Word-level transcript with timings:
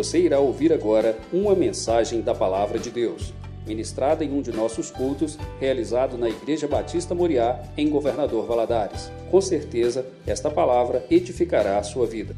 Você 0.00 0.18
irá 0.18 0.40
ouvir 0.40 0.72
agora 0.72 1.20
uma 1.30 1.54
mensagem 1.54 2.22
da 2.22 2.34
Palavra 2.34 2.78
de 2.78 2.90
Deus, 2.90 3.34
ministrada 3.66 4.24
em 4.24 4.32
um 4.32 4.40
de 4.40 4.50
nossos 4.50 4.90
cultos, 4.90 5.36
realizado 5.60 6.16
na 6.16 6.26
Igreja 6.26 6.66
Batista 6.66 7.14
Moriá, 7.14 7.70
em 7.76 7.90
Governador 7.90 8.46
Valadares. 8.46 9.10
Com 9.30 9.42
certeza, 9.42 10.06
esta 10.26 10.50
palavra 10.50 11.06
edificará 11.10 11.78
a 11.78 11.82
sua 11.82 12.06
vida. 12.06 12.34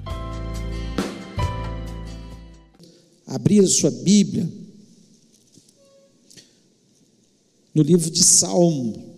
Abrir 3.28 3.60
a 3.60 3.68
sua 3.68 3.92
Bíblia 3.92 4.48
no 7.72 7.84
livro 7.84 8.10
de 8.10 8.24
Salmo. 8.24 9.14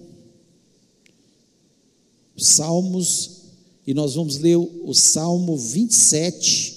Salmos, 2.36 3.40
e 3.86 3.95
nós 3.95 4.16
vamos 4.16 4.36
ler 4.36 4.56
o 4.58 4.92
Salmo 4.92 5.56
27, 5.56 6.73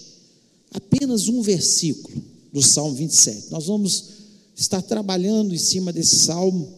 apenas 0.72 1.28
um 1.28 1.42
versículo 1.42 2.22
do 2.52 2.62
Salmo 2.62 2.96
27. 2.96 3.52
Nós 3.52 3.66
vamos 3.68 4.18
estar 4.56 4.82
trabalhando 4.82 5.54
em 5.54 5.58
cima 5.58 5.94
desse 5.94 6.18
salmo, 6.18 6.74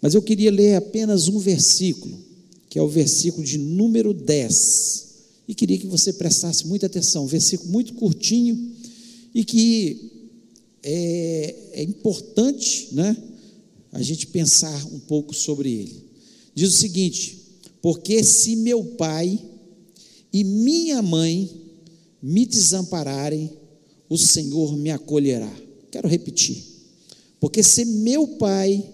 mas 0.00 0.14
eu 0.14 0.22
queria 0.22 0.50
ler 0.50 0.76
apenas 0.76 1.28
um 1.28 1.38
versículo, 1.38 2.16
que 2.70 2.78
é 2.78 2.82
o 2.82 2.88
versículo 2.88 3.44
de 3.44 3.58
número 3.58 4.14
10. 4.14 5.06
E 5.48 5.54
queria 5.54 5.78
que 5.78 5.86
você 5.86 6.12
prestasse 6.12 6.66
muita 6.66 6.86
atenção, 6.86 7.24
um 7.24 7.28
versículo 7.28 7.70
muito 7.70 7.94
curtinho 7.94 8.72
e 9.34 9.44
que 9.44 10.12
é, 10.82 11.54
é 11.72 11.82
importante, 11.82 12.88
né? 12.92 13.16
A 13.92 14.02
gente 14.02 14.26
pensar 14.26 14.86
um 14.92 14.98
pouco 14.98 15.34
sobre 15.34 15.72
ele. 15.72 16.04
Diz 16.54 16.70
o 16.70 16.78
seguinte: 16.78 17.38
porque 17.80 18.22
se 18.22 18.56
meu 18.56 18.84
pai 18.84 19.38
e 20.32 20.44
minha 20.44 21.00
mãe 21.02 21.65
me 22.22 22.46
desampararem, 22.46 23.50
o 24.08 24.16
Senhor 24.16 24.76
me 24.76 24.90
acolherá. 24.90 25.52
Quero 25.90 26.08
repetir. 26.08 26.62
Porque 27.40 27.62
se 27.62 27.84
meu 27.84 28.26
pai 28.26 28.84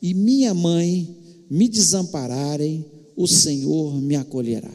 e 0.00 0.14
minha 0.14 0.52
mãe 0.54 1.16
me 1.50 1.68
desampararem, 1.68 2.84
o 3.16 3.26
Senhor 3.26 3.94
me 4.00 4.16
acolherá. 4.16 4.72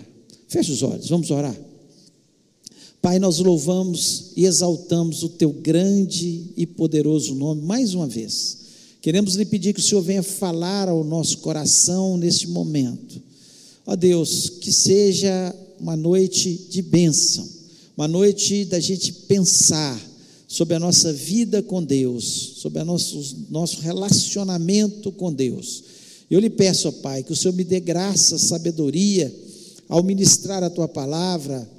Feche 0.47 0.71
os 0.71 0.81
olhos, 0.83 1.09
vamos 1.09 1.29
orar. 1.31 1.55
Pai, 3.01 3.19
nós 3.19 3.39
louvamos 3.39 4.31
e 4.35 4.45
exaltamos 4.45 5.23
o 5.23 5.29
teu 5.29 5.51
grande 5.51 6.51
e 6.55 6.65
poderoso 6.65 7.33
nome 7.35 7.61
mais 7.61 7.93
uma 7.93 8.07
vez. 8.07 8.57
Queremos 9.01 9.35
lhe 9.35 9.45
pedir 9.45 9.73
que 9.73 9.79
o 9.79 9.83
Senhor 9.83 10.01
venha 10.01 10.21
falar 10.21 10.87
ao 10.87 11.03
nosso 11.03 11.39
coração 11.39 12.17
neste 12.17 12.47
momento 12.47 13.21
Ó 13.85 13.95
Deus, 13.95 14.49
que 14.49 14.71
seja 14.71 15.55
uma 15.79 15.97
noite 15.97 16.67
de 16.69 16.81
bênção, 16.81 17.47
uma 18.01 18.07
noite 18.07 18.65
da 18.65 18.79
gente 18.79 19.13
pensar 19.13 19.95
sobre 20.47 20.73
a 20.73 20.79
nossa 20.79 21.13
vida 21.13 21.61
com 21.61 21.83
Deus, 21.83 22.53
sobre 22.55 22.81
o 22.81 22.85
nosso, 22.85 23.37
nosso 23.47 23.79
relacionamento 23.79 25.11
com 25.11 25.31
Deus. 25.31 25.83
Eu 26.27 26.39
lhe 26.39 26.49
peço, 26.49 26.87
ó 26.87 26.91
Pai, 26.91 27.21
que 27.21 27.31
o 27.31 27.35
Senhor 27.35 27.53
me 27.53 27.63
dê 27.63 27.79
graça, 27.79 28.39
sabedoria 28.39 29.31
ao 29.87 30.01
ministrar 30.01 30.63
a 30.63 30.69
tua 30.71 30.87
palavra, 30.87 31.69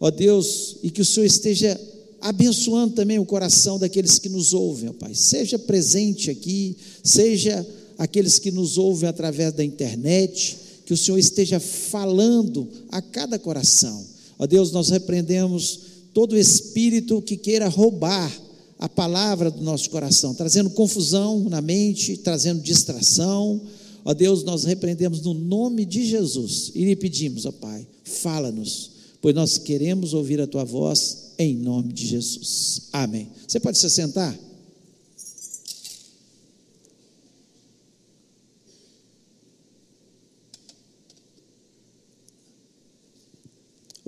ó 0.00 0.10
Deus, 0.10 0.78
e 0.82 0.90
que 0.90 1.00
o 1.00 1.04
Senhor 1.04 1.26
esteja 1.26 1.80
abençoando 2.20 2.94
também 2.94 3.20
o 3.20 3.24
coração 3.24 3.78
daqueles 3.78 4.18
que 4.18 4.28
nos 4.28 4.52
ouvem, 4.52 4.90
ó 4.90 4.92
Pai. 4.92 5.14
Seja 5.14 5.60
presente 5.60 6.28
aqui, 6.28 6.76
seja 7.04 7.64
aqueles 7.96 8.40
que 8.40 8.50
nos 8.50 8.78
ouvem 8.78 9.08
através 9.08 9.52
da 9.52 9.62
internet 9.62 10.58
que 10.84 10.92
o 10.92 10.96
Senhor 10.96 11.18
esteja 11.18 11.60
falando 11.60 12.66
a 12.90 13.00
cada 13.00 13.38
coração. 13.38 14.17
Ó 14.38 14.46
Deus, 14.46 14.72
nós 14.72 14.88
repreendemos 14.88 15.80
todo 16.14 16.36
espírito 16.36 17.20
que 17.20 17.36
queira 17.36 17.68
roubar 17.68 18.32
a 18.78 18.88
palavra 18.88 19.50
do 19.50 19.62
nosso 19.62 19.90
coração, 19.90 20.34
trazendo 20.34 20.70
confusão 20.70 21.48
na 21.48 21.60
mente, 21.60 22.16
trazendo 22.16 22.62
distração. 22.62 23.60
Ó 24.04 24.14
Deus, 24.14 24.44
nós 24.44 24.64
repreendemos 24.64 25.20
no 25.22 25.34
nome 25.34 25.84
de 25.84 26.06
Jesus 26.06 26.70
e 26.74 26.84
lhe 26.84 26.94
pedimos, 26.94 27.44
ó 27.44 27.52
Pai, 27.52 27.86
fala-nos, 28.04 28.90
pois 29.20 29.34
nós 29.34 29.58
queremos 29.58 30.14
ouvir 30.14 30.40
a 30.40 30.46
tua 30.46 30.64
voz 30.64 31.32
em 31.38 31.56
nome 31.56 31.92
de 31.92 32.06
Jesus. 32.06 32.82
Amém. 32.92 33.28
Você 33.46 33.58
pode 33.58 33.78
se 33.78 33.90
sentar? 33.90 34.47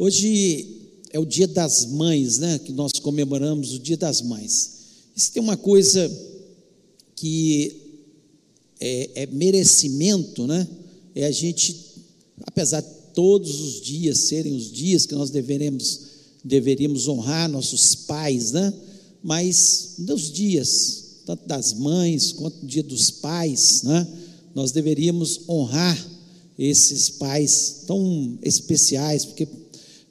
Hoje 0.02 0.66
é 1.10 1.18
o 1.18 1.26
dia 1.26 1.46
das 1.46 1.84
mães, 1.84 2.38
né? 2.38 2.58
Que 2.58 2.72
nós 2.72 2.92
comemoramos 2.92 3.74
o 3.74 3.78
dia 3.78 3.98
das 3.98 4.22
mães. 4.22 4.70
Se 5.14 5.30
tem 5.30 5.42
uma 5.42 5.58
coisa 5.58 6.10
que 7.14 7.98
é, 8.80 9.10
é 9.24 9.26
merecimento, 9.26 10.46
né? 10.46 10.66
É 11.14 11.26
a 11.26 11.30
gente, 11.30 11.76
apesar 12.46 12.80
de 12.80 12.88
todos 13.12 13.60
os 13.60 13.82
dias 13.82 14.20
serem 14.20 14.56
os 14.56 14.72
dias 14.72 15.04
que 15.04 15.14
nós 15.14 15.28
deveremos, 15.28 16.00
deveríamos 16.42 17.06
honrar 17.06 17.50
nossos 17.50 17.94
pais, 17.94 18.52
né? 18.52 18.72
Mas 19.22 19.96
nos 19.98 20.32
dias, 20.32 21.04
tanto 21.26 21.46
das 21.46 21.74
mães 21.74 22.32
quanto 22.32 22.62
no 22.62 22.66
dia 22.66 22.82
dos 22.82 23.10
pais, 23.10 23.82
né? 23.82 24.08
Nós 24.54 24.72
deveríamos 24.72 25.42
honrar 25.46 26.08
esses 26.58 27.10
pais 27.10 27.82
tão 27.86 28.38
especiais, 28.42 29.26
porque 29.26 29.46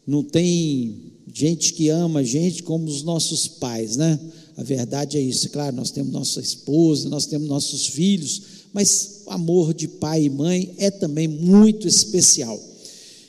não 0.09 0.23
tem 0.23 1.13
gente 1.31 1.71
que 1.73 1.87
ama 1.89 2.21
a 2.21 2.23
gente 2.23 2.63
como 2.63 2.87
os 2.87 3.03
nossos 3.03 3.47
pais, 3.47 3.95
né? 3.95 4.19
A 4.57 4.63
verdade 4.63 5.17
é 5.17 5.21
isso. 5.21 5.49
Claro, 5.49 5.75
nós 5.75 5.91
temos 5.91 6.11
nossa 6.11 6.41
esposa, 6.41 7.07
nós 7.07 7.27
temos 7.27 7.47
nossos 7.47 7.85
filhos, 7.85 8.41
mas 8.73 9.21
o 9.27 9.29
amor 9.29 9.71
de 9.71 9.87
pai 9.87 10.23
e 10.23 10.29
mãe 10.31 10.73
é 10.79 10.89
também 10.89 11.27
muito 11.27 11.87
especial. 11.87 12.59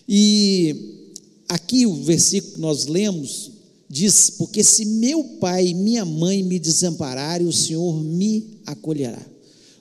E 0.08 1.04
aqui 1.50 1.84
o 1.84 2.02
versículo 2.02 2.54
que 2.54 2.60
nós 2.60 2.86
lemos 2.86 3.50
diz: 3.86 4.30
Porque 4.30 4.64
se 4.64 4.86
meu 4.86 5.22
pai 5.38 5.68
e 5.68 5.74
minha 5.74 6.06
mãe 6.06 6.42
me 6.42 6.58
desampararem, 6.58 7.46
o 7.46 7.52
Senhor 7.52 8.02
me 8.02 8.58
acolherá. 8.64 9.20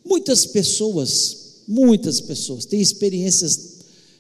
Muitas 0.06 0.46
pessoas, 0.46 1.62
muitas 1.66 2.20
pessoas 2.20 2.66
têm 2.66 2.82
experiências 2.82 3.78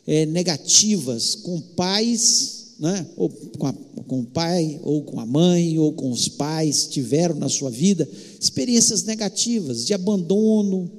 é, 0.07 0.25
negativas 0.25 1.35
com 1.35 1.59
pais 1.59 2.58
né, 2.79 3.05
ou 3.17 3.29
com, 3.29 3.67
a, 3.67 3.73
com 4.07 4.21
o 4.21 4.25
pai, 4.25 4.79
ou 4.83 5.03
com 5.03 5.19
a 5.19 5.25
mãe, 5.25 5.77
ou 5.77 5.91
com 5.91 6.09
os 6.09 6.29
pais, 6.29 6.87
tiveram 6.87 7.35
na 7.35 7.49
sua 7.49 7.69
vida 7.69 8.09
experiências 8.39 9.03
negativas 9.03 9.85
de 9.85 9.93
abandono, 9.93 10.89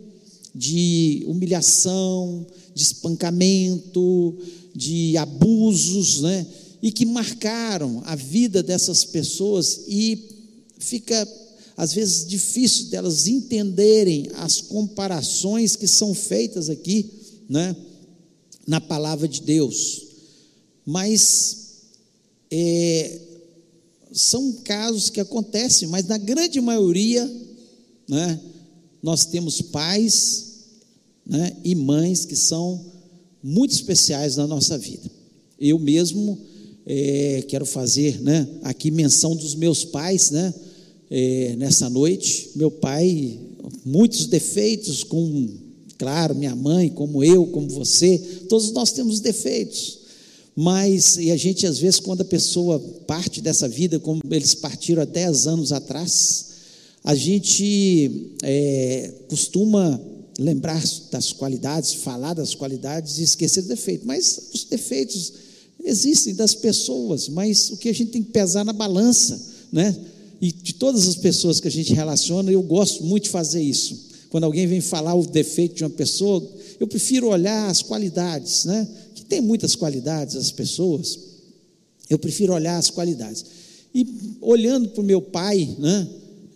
de 0.55 1.25
humilhação, 1.27 2.47
de 2.75 2.83
espancamento, 2.83 4.37
de 4.75 5.17
abusos, 5.17 6.21
né, 6.21 6.47
e 6.83 6.93
que 6.93 7.07
marcaram 7.07 8.03
a 8.05 8.15
vida 8.15 8.63
dessas 8.63 9.05
pessoas 9.05 9.83
e 9.89 10.29
fica 10.79 11.27
às 11.77 11.95
vezes 11.95 12.27
difícil 12.27 12.87
delas 12.87 13.27
entenderem 13.27 14.29
as 14.35 14.61
comparações 14.61 15.77
que 15.77 15.87
são 15.87 16.13
feitas 16.13 16.69
aqui, 16.69 17.11
né, 17.49 17.75
na 18.67 18.83
palavra 18.83 19.27
de 19.27 19.41
Deus. 19.41 20.03
Mas 20.85 21.70
é, 22.51 23.21
são 24.13 24.53
casos 24.65 25.09
que 25.09 25.21
acontecem, 25.21 25.89
mas 25.89 26.07
na 26.07 26.19
grande 26.19 26.61
maioria, 26.61 27.31
né, 28.09 28.41
nós 29.03 29.25
temos 29.25 29.61
pais 29.61 30.51
né, 31.25 31.57
e 31.63 31.75
mães 31.75 32.25
que 32.25 32.37
são 32.37 32.85
muito 33.43 33.73
especiais 33.73 34.37
na 34.37 34.47
nossa 34.47 34.77
vida. 34.77 35.11
Eu 35.59 35.79
mesmo 35.79 36.39
é, 36.85 37.45
quero 37.49 37.65
fazer 37.65 38.21
né, 38.21 38.49
aqui 38.63 38.91
menção 38.91 39.37
dos 39.37 39.55
meus 39.55 39.85
pais 39.85 40.31
né, 40.31 40.53
é, 41.11 41.55
nessa 41.57 41.89
noite. 41.89 42.51
Meu 42.57 42.71
pai, 42.71 43.39
muitos 43.85 44.27
defeitos, 44.27 45.05
com, 45.05 45.49
claro, 45.99 46.35
minha 46.35 46.57
mãe, 46.57 46.89
como 46.89 47.23
eu, 47.23 47.47
como 47.47 47.69
você, 47.69 48.19
todos 48.49 48.73
nós 48.73 48.93
temos 48.93 49.21
defeitos. 49.21 50.00
Mas, 50.57 51.17
e 51.17 51.31
a 51.31 51.37
gente 51.37 51.67
às 51.67 51.79
vezes, 51.79 52.01
quando 52.01 52.23
a 52.23 52.25
pessoa 52.25 52.79
parte 53.07 53.41
dessa 53.41 53.69
vida, 53.69 53.99
como 53.99 54.21
eles 54.31 54.55
partiram 54.55 55.03
há 55.03 55.07
10 55.07 55.47
anos 55.47 55.73
atrás, 55.73 56.47
a 57.05 57.15
gente 57.15 58.35
é, 58.43 59.13
costuma 59.29 60.01
lembrar 60.39 60.83
das 61.11 61.33
qualidades, 61.33 61.95
falar 61.95 62.35
das 62.35 62.55
qualidades 62.55 63.19
e 63.19 63.23
esquecer 63.23 63.63
do 63.63 63.69
defeito. 63.69 64.07
Mas 64.07 64.51
os 64.55 64.65
defeitos 64.65 65.33
existem 65.85 66.35
das 66.35 66.55
pessoas, 66.55 67.29
mas 67.29 67.71
o 67.71 67.77
que 67.77 67.89
a 67.89 67.93
gente 67.93 68.11
tem 68.11 68.23
que 68.23 68.31
pesar 68.31 68.65
na 68.65 68.73
balança, 68.73 69.41
né? 69.73 69.97
E 70.41 70.51
de 70.51 70.75
todas 70.75 71.07
as 71.07 71.17
pessoas 71.17 71.61
que 71.61 71.69
a 71.69 71.71
gente 71.71 71.93
relaciona, 71.93 72.51
eu 72.51 72.63
gosto 72.63 73.05
muito 73.05 73.25
de 73.25 73.31
fazer 73.31 73.63
isso. 73.63 74.09
Quando 74.31 74.45
alguém 74.45 74.67
vem 74.67 74.81
falar 74.81 75.15
o 75.15 75.27
defeito 75.27 75.75
de 75.75 75.85
uma 75.85 75.91
pessoa, 75.91 76.43
eu 76.79 76.87
prefiro 76.87 77.29
olhar 77.29 77.69
as 77.69 77.83
qualidades, 77.83 78.65
né? 78.65 78.89
Tem 79.31 79.41
muitas 79.41 79.77
qualidades 79.77 80.35
as 80.35 80.51
pessoas, 80.51 81.19
eu 82.11 82.19
prefiro 82.19 82.53
olhar 82.53 82.77
as 82.77 82.91
qualidades. 82.91 83.45
E 83.95 84.05
olhando 84.41 84.89
para 84.89 85.01
o 85.01 85.05
meu 85.05 85.23
pai, 85.23 85.77
né, 85.79 86.09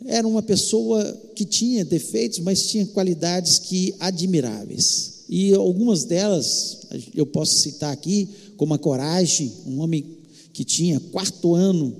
era 0.04 0.26
uma 0.26 0.42
pessoa 0.42 1.02
que 1.36 1.44
tinha 1.44 1.84
defeitos, 1.84 2.40
mas 2.40 2.66
tinha 2.66 2.84
qualidades 2.86 3.60
que 3.60 3.94
admiráveis. 4.00 5.24
E 5.28 5.54
algumas 5.54 6.04
delas 6.04 6.80
eu 7.14 7.24
posso 7.24 7.60
citar 7.60 7.92
aqui, 7.92 8.28
como 8.56 8.74
a 8.74 8.78
coragem, 8.78 9.50
um 9.66 9.80
homem 9.80 10.04
que 10.52 10.64
tinha 10.64 11.00
quarto 11.00 11.54
ano 11.54 11.94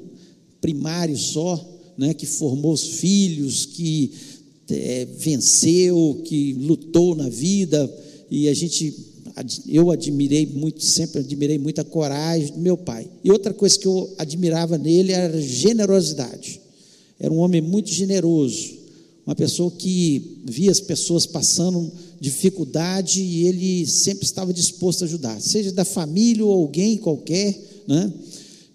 primário 0.61 1.17
só, 1.17 1.73
né, 1.97 2.13
que 2.13 2.27
formou 2.27 2.73
os 2.73 2.83
filhos, 2.83 3.65
que 3.65 4.13
é, 4.69 5.07
venceu, 5.19 6.21
que 6.25 6.53
lutou 6.55 7.15
na 7.15 7.29
vida, 7.29 7.91
e 8.31 8.49
a 8.49 8.55
gente, 8.55 9.14
eu 9.67 9.91
admirei 9.91 10.47
muito, 10.47 10.85
sempre 10.85 11.21
admirei 11.21 11.59
muito 11.59 11.81
a 11.81 11.85
coragem 11.85 12.53
do 12.53 12.61
meu 12.61 12.77
pai. 12.77 13.09
E 13.23 13.31
outra 13.31 13.53
coisa 13.53 13.79
que 13.79 13.87
eu 13.87 14.15
admirava 14.17 14.79
nele 14.79 15.13
era 15.13 15.37
a 15.37 15.41
generosidade. 15.41 16.61
Era 17.19 17.33
um 17.33 17.39
homem 17.39 17.61
muito 17.61 17.91
generoso, 17.91 18.75
uma 19.27 19.35
pessoa 19.35 19.71
que 19.71 20.39
via 20.45 20.71
as 20.71 20.81
pessoas 20.81 21.27
passando 21.27 21.91
dificuldade 22.21 23.23
e 23.23 23.47
ele 23.47 23.87
sempre 23.87 24.25
estava 24.25 24.53
disposto 24.53 25.03
a 25.03 25.07
ajudar, 25.07 25.41
seja 25.41 25.73
da 25.73 25.85
família 25.85 26.45
ou 26.45 26.53
alguém 26.53 26.97
qualquer, 26.97 27.59
né? 27.87 28.13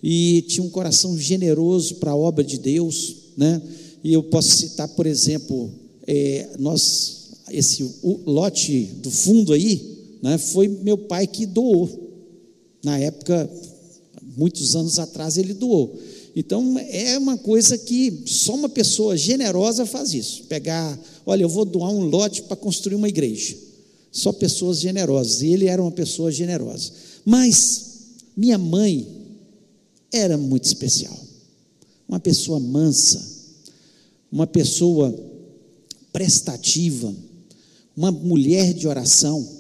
E 0.02 0.44
tinha 0.48 0.64
um 0.64 0.70
coração 0.70 1.18
generoso 1.18 1.96
para 1.96 2.12
a 2.12 2.16
obra 2.16 2.44
de 2.44 2.58
Deus, 2.58 3.16
né? 3.38 3.62
E 4.04 4.14
eu 4.14 4.24
posso 4.24 4.56
citar, 4.56 4.88
por 4.90 5.06
exemplo, 5.06 5.70
é, 6.08 6.50
nós, 6.58 7.30
esse 7.52 7.86
lote 8.26 8.90
do 9.02 9.12
fundo 9.12 9.54
aí, 9.54 9.99
né, 10.22 10.38
foi 10.38 10.68
meu 10.68 10.98
pai 10.98 11.28
que 11.28 11.46
doou. 11.46 12.08
Na 12.84 12.98
época, 12.98 13.50
muitos 14.38 14.76
anos 14.76 15.00
atrás, 15.00 15.38
ele 15.38 15.54
doou. 15.54 15.98
Então, 16.36 16.78
é 16.78 17.18
uma 17.18 17.38
coisa 17.38 17.78
que 17.78 18.24
só 18.26 18.56
uma 18.56 18.70
pessoa 18.70 19.18
generosa 19.18 19.86
faz 19.86 20.14
isso. 20.14 20.44
Pegar, 20.44 20.98
olha, 21.26 21.44
eu 21.44 21.50
vou 21.50 21.66
doar 21.66 21.92
um 21.92 22.04
lote 22.04 22.44
para 22.44 22.56
construir 22.56 22.96
uma 22.96 23.10
igreja. 23.10 23.58
Só 24.12 24.32
pessoas 24.32 24.80
generosas. 24.80 25.42
E 25.42 25.48
ele 25.48 25.66
era 25.66 25.82
uma 25.82 25.92
pessoa 25.92 26.32
generosa. 26.32 26.92
Mas, 27.26 27.86
minha 28.38 28.58
mãe 28.58 29.08
era 30.14 30.38
muito 30.38 30.66
especial. 30.66 31.18
Uma 32.08 32.20
pessoa 32.20 32.60
mansa, 32.60 33.22
uma 34.32 34.48
pessoa 34.48 35.14
prestativa, 36.12 37.14
uma 37.96 38.12
mulher 38.12 38.74
de 38.74 38.88
oração. 38.88 39.59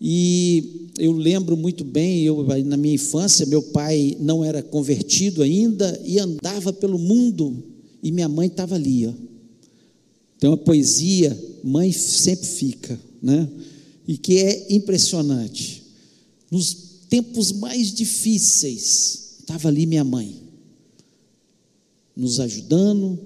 E 0.00 0.90
eu 0.98 1.12
lembro 1.12 1.56
muito 1.56 1.84
bem, 1.84 2.22
eu 2.22 2.44
na 2.64 2.76
minha 2.76 2.94
infância, 2.94 3.46
meu 3.46 3.62
pai 3.62 4.16
não 4.20 4.44
era 4.44 4.62
convertido 4.62 5.42
ainda 5.42 6.00
e 6.04 6.18
andava 6.18 6.72
pelo 6.72 6.98
mundo 6.98 7.62
e 8.02 8.12
minha 8.12 8.28
mãe 8.28 8.46
estava 8.48 8.74
ali, 8.74 9.06
ó. 9.06 9.12
Tem 10.38 10.50
uma 10.50 10.56
poesia, 10.56 11.36
mãe 11.64 11.90
sempre 11.92 12.46
fica, 12.46 13.00
né? 13.22 13.48
E 14.06 14.18
que 14.18 14.38
é 14.38 14.74
impressionante. 14.74 15.82
Nos 16.50 16.74
tempos 17.08 17.52
mais 17.52 17.92
difíceis, 17.92 19.38
estava 19.40 19.68
ali 19.68 19.86
minha 19.86 20.04
mãe, 20.04 20.36
nos 22.14 22.38
ajudando, 22.38 23.18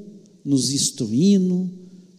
nos 0.45 0.73
instruindo, 0.73 1.69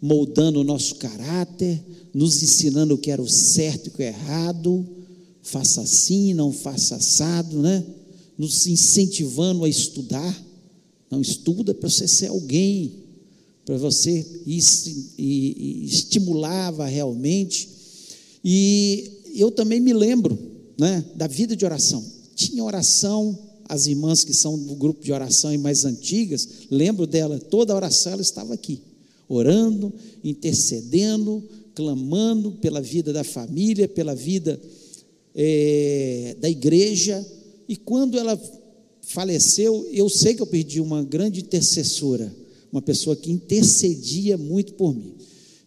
moldando 0.02 0.60
o 0.60 0.64
nosso 0.64 0.96
caráter, 0.96 1.80
nos 2.14 2.42
ensinando 2.42 2.96
o 2.96 2.98
que 2.98 3.12
era 3.12 3.22
o 3.22 3.30
certo 3.30 3.86
e 3.86 3.90
o 3.90 3.92
que 3.92 4.04
é 4.04 4.08
errado, 4.08 4.86
faça 5.44 5.82
assim, 5.82 6.34
não 6.34 6.52
faça 6.52 6.96
assado, 6.96 7.62
né? 7.62 7.86
Nos 8.38 8.66
incentivando 8.66 9.64
a 9.64 9.70
estudar. 9.70 10.46
Não 11.10 11.22
estuda 11.22 11.74
para 11.74 11.90
você 11.90 12.08
ser 12.08 12.28
alguém, 12.28 12.94
para 13.66 13.78
você 13.78 14.26
e, 14.46 14.60
e, 15.18 15.86
estimulava 15.86 16.86
realmente. 16.86 17.70
E 18.44 19.12
eu 19.36 19.52
também 19.52 19.80
me 19.80 19.94
lembro, 19.94 20.38
né, 20.80 21.06
da 21.16 21.28
vida 21.28 21.56
de 21.56 21.66
oração. 21.66 22.04
Tinha 22.34 22.64
oração, 22.64 23.38
as 23.68 23.88
irmãs 23.88 24.24
que 24.24 24.34
são 24.34 24.58
do 24.58 24.74
grupo 24.74 25.04
de 25.04 25.12
oração 25.12 25.54
e 25.54 25.58
mais 25.58 25.86
antigas, 25.86 26.48
lembro 26.72 27.06
dela, 27.06 27.38
toda 27.38 27.76
oração 27.76 28.14
ela 28.14 28.22
estava 28.22 28.54
aqui 28.54 28.82
orando, 29.34 29.94
intercedendo, 30.24 31.44
clamando 31.74 32.52
pela 32.54 32.82
vida 32.82 33.14
da 33.14 33.24
família, 33.24 33.88
pela 33.88 34.14
vida 34.14 34.60
é, 35.34 36.36
da 36.40 36.50
igreja. 36.50 37.26
E 37.68 37.76
quando 37.76 38.18
ela 38.18 38.40
faleceu, 39.02 39.88
eu 39.92 40.10
sei 40.10 40.34
que 40.34 40.42
eu 40.42 40.48
perdi 40.48 40.80
uma 40.80 41.04
grande 41.04 41.42
intercessora, 41.42 42.34
uma 42.72 42.82
pessoa 42.82 43.16
que 43.16 43.32
intercedia 43.32 44.38
muito 44.38 44.74
por 44.74 44.94
mim. 44.94 45.14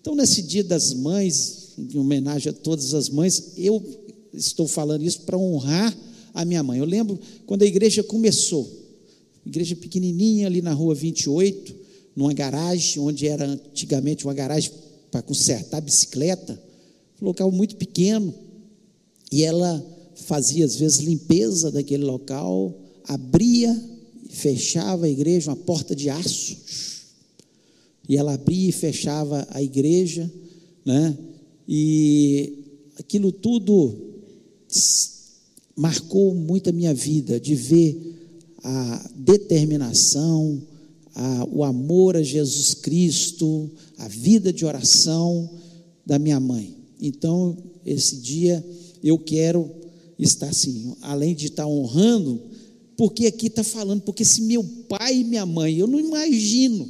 Então, 0.00 0.14
nesse 0.14 0.42
dia 0.42 0.62
das 0.62 0.92
mães, 0.92 1.72
em 1.78 1.98
homenagem 1.98 2.50
a 2.50 2.52
todas 2.52 2.94
as 2.94 3.08
mães, 3.08 3.52
eu 3.56 3.82
estou 4.32 4.68
falando 4.68 5.02
isso 5.02 5.22
para 5.22 5.38
honrar 5.38 5.96
a 6.32 6.44
minha 6.44 6.62
mãe. 6.62 6.78
Eu 6.78 6.84
lembro 6.84 7.18
quando 7.46 7.62
a 7.62 7.66
igreja 7.66 8.02
começou, 8.02 8.70
igreja 9.46 9.76
pequenininha 9.76 10.46
ali 10.46 10.60
na 10.60 10.72
rua 10.72 10.94
28, 10.94 11.83
numa 12.14 12.32
garagem, 12.32 13.02
onde 13.02 13.26
era 13.26 13.44
antigamente 13.46 14.24
uma 14.24 14.34
garagem 14.34 14.70
para 15.10 15.22
consertar 15.22 15.80
bicicleta, 15.80 16.60
um 17.20 17.26
local 17.26 17.50
muito 17.50 17.76
pequeno, 17.76 18.34
e 19.30 19.42
ela 19.42 19.84
fazia 20.14 20.64
às 20.64 20.76
vezes 20.76 20.98
limpeza 20.98 21.70
daquele 21.70 22.04
local, 22.04 22.74
abria 23.04 23.70
e 24.24 24.28
fechava 24.28 25.06
a 25.06 25.08
igreja, 25.08 25.50
uma 25.50 25.56
porta 25.56 25.94
de 25.94 26.08
aço, 26.08 26.56
e 28.08 28.16
ela 28.16 28.34
abria 28.34 28.68
e 28.68 28.72
fechava 28.72 29.46
a 29.50 29.62
igreja, 29.62 30.30
né? 30.84 31.16
E 31.66 32.58
aquilo 32.98 33.32
tudo 33.32 33.96
marcou 35.74 36.34
muito 36.34 36.68
a 36.70 36.72
minha 36.72 36.92
vida, 36.92 37.40
de 37.40 37.54
ver 37.54 38.14
a 38.62 39.10
determinação, 39.16 40.62
a, 41.14 41.46
o 41.50 41.62
amor 41.62 42.16
a 42.16 42.22
Jesus 42.22 42.74
Cristo, 42.74 43.70
a 43.98 44.08
vida 44.08 44.52
de 44.52 44.64
oração 44.64 45.48
da 46.04 46.18
minha 46.18 46.40
mãe. 46.40 46.74
Então, 47.00 47.56
esse 47.84 48.16
dia 48.16 48.64
eu 49.02 49.18
quero 49.18 49.70
estar 50.18 50.48
assim, 50.48 50.94
além 51.02 51.34
de 51.34 51.46
estar 51.46 51.66
honrando, 51.66 52.40
porque 52.96 53.26
aqui 53.26 53.46
está 53.46 53.64
falando, 53.64 54.02
porque 54.02 54.24
se 54.24 54.42
meu 54.42 54.64
pai 54.88 55.18
e 55.20 55.24
minha 55.24 55.44
mãe, 55.44 55.76
eu 55.76 55.86
não 55.86 55.98
imagino, 55.98 56.88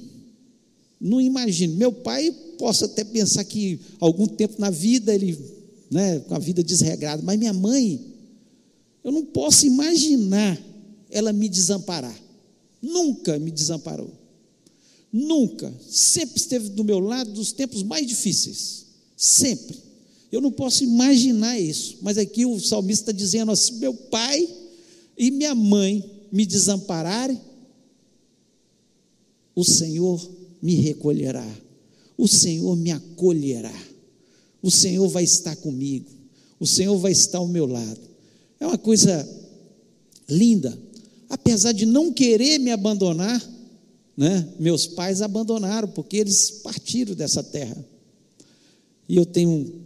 não 1.00 1.21
imagino, 1.21 1.75
meu 1.75 1.93
pai 1.93 2.31
posso 2.59 2.85
até 2.85 3.04
pensar 3.04 3.45
que 3.45 3.81
algum 3.99 4.26
tempo 4.26 4.54
na 4.59 4.71
vida 4.71 5.14
ele, 5.14 5.38
né, 5.90 6.21
com 6.21 6.35
a 6.35 6.38
vida 6.38 6.62
desregrada, 6.62 7.23
mas 7.23 7.38
minha 7.38 7.52
mãe, 7.52 8.00
eu 9.02 9.12
não 9.12 9.25
posso 9.25 9.66
imaginar 9.66 10.61
ela 11.11 11.33
me 11.33 11.49
desamparar. 11.49 12.24
Nunca 12.85 13.38
me 13.38 13.50
desamparou. 13.50 14.12
Nunca. 15.11 15.73
Sempre 15.88 16.37
esteve 16.37 16.69
do 16.71 16.85
meu 16.85 16.99
lado 16.99 17.33
nos 17.33 17.53
tempos 17.53 17.83
mais 17.83 18.07
difíceis. 18.07 18.87
Sempre. 19.17 19.79
Eu 20.31 20.41
não 20.41 20.53
posso 20.53 20.85
imaginar 20.85 21.59
isso. 21.59 21.99
Mas 22.03 22.19
aqui 22.19 22.45
o 22.45 22.61
salmista 22.61 23.11
está 23.11 23.12
dizendo 23.12 23.50
assim: 23.53 23.79
meu 23.79 23.95
pai 23.95 24.47
e 25.17 25.31
minha 25.31 25.55
mãe 25.55 26.05
me 26.31 26.45
desampararem, 26.45 27.41
o 29.55 29.64
Senhor 29.64 30.31
me 30.61 30.75
recolherá. 30.75 31.49
O 32.19 32.29
Senhor 32.29 32.76
me 32.76 32.91
acolherá. 32.91 33.75
O 34.61 34.71
Senhor 34.71 35.09
vai 35.09 35.25
estar 35.25 35.57
comigo. 35.57 36.11
O 36.61 36.67
Senhor 36.67 36.99
vai 36.99 37.12
estar 37.12 37.38
ao 37.38 37.49
meu 37.49 37.67
lado. 37.67 38.00
É 38.61 38.67
uma 38.67 38.79
coisa 38.79 39.29
linda 40.29 40.76
apesar 41.35 41.73
de 41.73 41.85
não 41.85 42.12
querer 42.12 42.59
me 42.59 42.71
abandonar, 42.71 43.43
né, 44.17 44.49
meus 44.61 44.87
pais 44.87 45.21
abandonaram, 45.21 45.88
porque 45.88 46.17
eles 46.17 46.50
partiram 46.62 47.12
dessa 47.12 47.43
terra. 47.43 47.85
E 49.09 49.17
eu 49.17 49.26
tenho, 49.26 49.83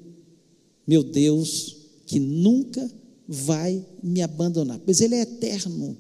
meu 0.87 1.03
Deus, 1.03 1.77
que 2.05 2.21
nunca 2.21 2.89
vai 3.27 3.83
me 4.03 4.21
abandonar, 4.21 4.79
pois 4.85 5.01
Ele 5.01 5.15
é 5.15 5.23
eterno, 5.23 5.97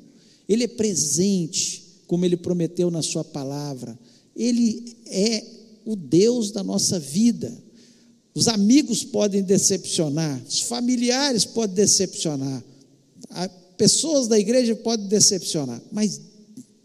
Ele 0.47 0.64
é 0.64 0.69
presente, 0.69 1.83
como 2.07 2.26
Ele 2.26 2.37
prometeu 2.37 2.90
na 2.90 3.00
Sua 3.00 3.25
palavra, 3.25 3.99
Ele 4.37 4.97
é 5.07 5.43
o 5.87 5.97
Deus 5.97 6.50
da 6.50 6.62
nossa 6.62 7.00
vida. 7.00 7.57
Os 8.35 8.49
amigos 8.49 9.02
podem 9.02 9.43
decepcionar, 9.43 10.43
os 10.47 10.61
familiares 10.61 11.47
podem 11.47 11.75
decepcionar, 11.75 12.62
pessoas 13.78 14.28
da 14.28 14.38
igreja 14.38 14.76
podem 14.76 15.06
decepcionar, 15.06 15.80
mas 15.90 16.20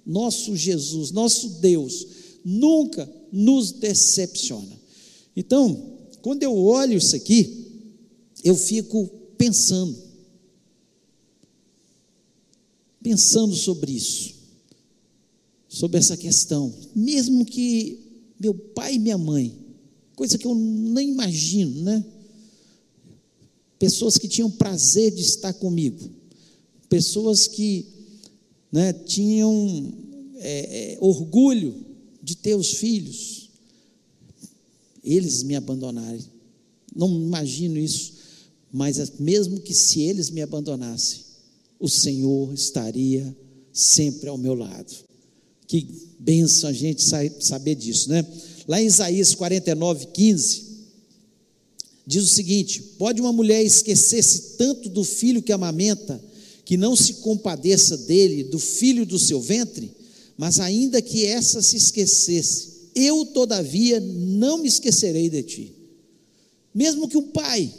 nosso 0.06 0.56
Jesus, 0.56 1.12
nosso 1.12 1.50
Deus, 1.60 2.08
nunca 2.46 3.10
nos 3.32 3.72
decepciona. 3.72 4.80
Então, 5.36 5.98
quando 6.22 6.44
eu 6.44 6.56
olho 6.56 6.98
isso 6.98 7.16
aqui, 7.16 7.68
eu 8.44 8.56
fico 8.56 9.08
pensando, 9.38 9.98
pensando 13.02 13.56
sobre 13.56 13.92
isso. 13.92 14.34
sobre 15.74 15.98
essa 15.98 16.16
questão. 16.16 16.72
Mesmo 16.96 17.44
que 17.44 18.00
meu 18.40 18.54
pai 18.54 18.96
e 18.96 19.00
minha 19.00 19.18
mãe, 19.18 19.58
coisa 20.16 20.38
que 20.38 20.46
eu 20.46 20.54
nem 20.54 21.10
imagino, 21.10 21.82
né? 21.82 22.06
Pessoas 23.80 24.18
que 24.18 24.28
tinham 24.28 24.52
prazer 24.52 25.12
de 25.12 25.22
estar 25.22 25.52
comigo, 25.54 26.10
pessoas 26.94 27.48
que 27.48 27.88
né, 28.72 28.94
tinham 28.94 29.92
é, 30.36 30.94
é, 30.94 30.98
orgulho 31.02 31.84
de 32.22 32.36
ter 32.38 32.54
os 32.54 32.74
filhos, 32.74 33.50
eles 35.04 35.42
me 35.42 35.56
abandonarem. 35.56 36.24
Não 36.96 37.10
imagino 37.20 37.80
isso, 37.80 38.14
mas 38.72 39.12
mesmo 39.20 39.60
que 39.60 39.74
se 39.74 40.02
eles 40.02 40.30
me 40.30 40.44
abandonassem, 40.44 41.22
o 41.80 41.90
Senhor 41.90 42.54
estaria 42.54 43.36
sempre 43.72 44.30
ao 44.30 44.38
meu 44.38 44.54
lado. 44.54 44.94
Que 45.66 45.88
benção 46.20 46.70
a 46.70 46.74
gente 46.74 47.02
saber 47.40 47.74
disso, 47.74 48.08
né? 48.08 48.24
Lá 48.68 48.80
em 48.80 48.86
Isaías 48.86 49.34
49, 49.34 50.10
15, 50.14 50.64
diz 52.06 52.24
o 52.24 52.28
seguinte: 52.28 52.84
Pode 53.00 53.20
uma 53.20 53.34
mulher 53.34 53.64
esquecer-se 53.64 54.58
tanto 54.58 54.90
do 54.90 55.04
filho 55.04 55.42
que 55.42 55.52
amamenta, 55.52 56.24
que 56.66 56.78
não 56.78 56.96
se 56.96 57.16
compadeça 57.16 57.98
dele, 57.98 58.44
do 58.44 58.60
filho 58.60 59.06
do 59.06 59.20
seu 59.20 59.42
ventre? 59.42 59.92
Mas 60.38 60.60
ainda 60.60 61.02
que 61.02 61.26
essa 61.26 61.62
se 61.62 61.78
esquecesse, 61.78 62.74
eu 62.96 63.26
todavia 63.26 64.00
não 64.00 64.58
me 64.58 64.68
esquecerei 64.68 65.30
de 65.30 65.44
ti. 65.44 65.74
Mesmo 66.74 67.08
que 67.08 67.18
um 67.18 67.30
pai, 67.30 67.74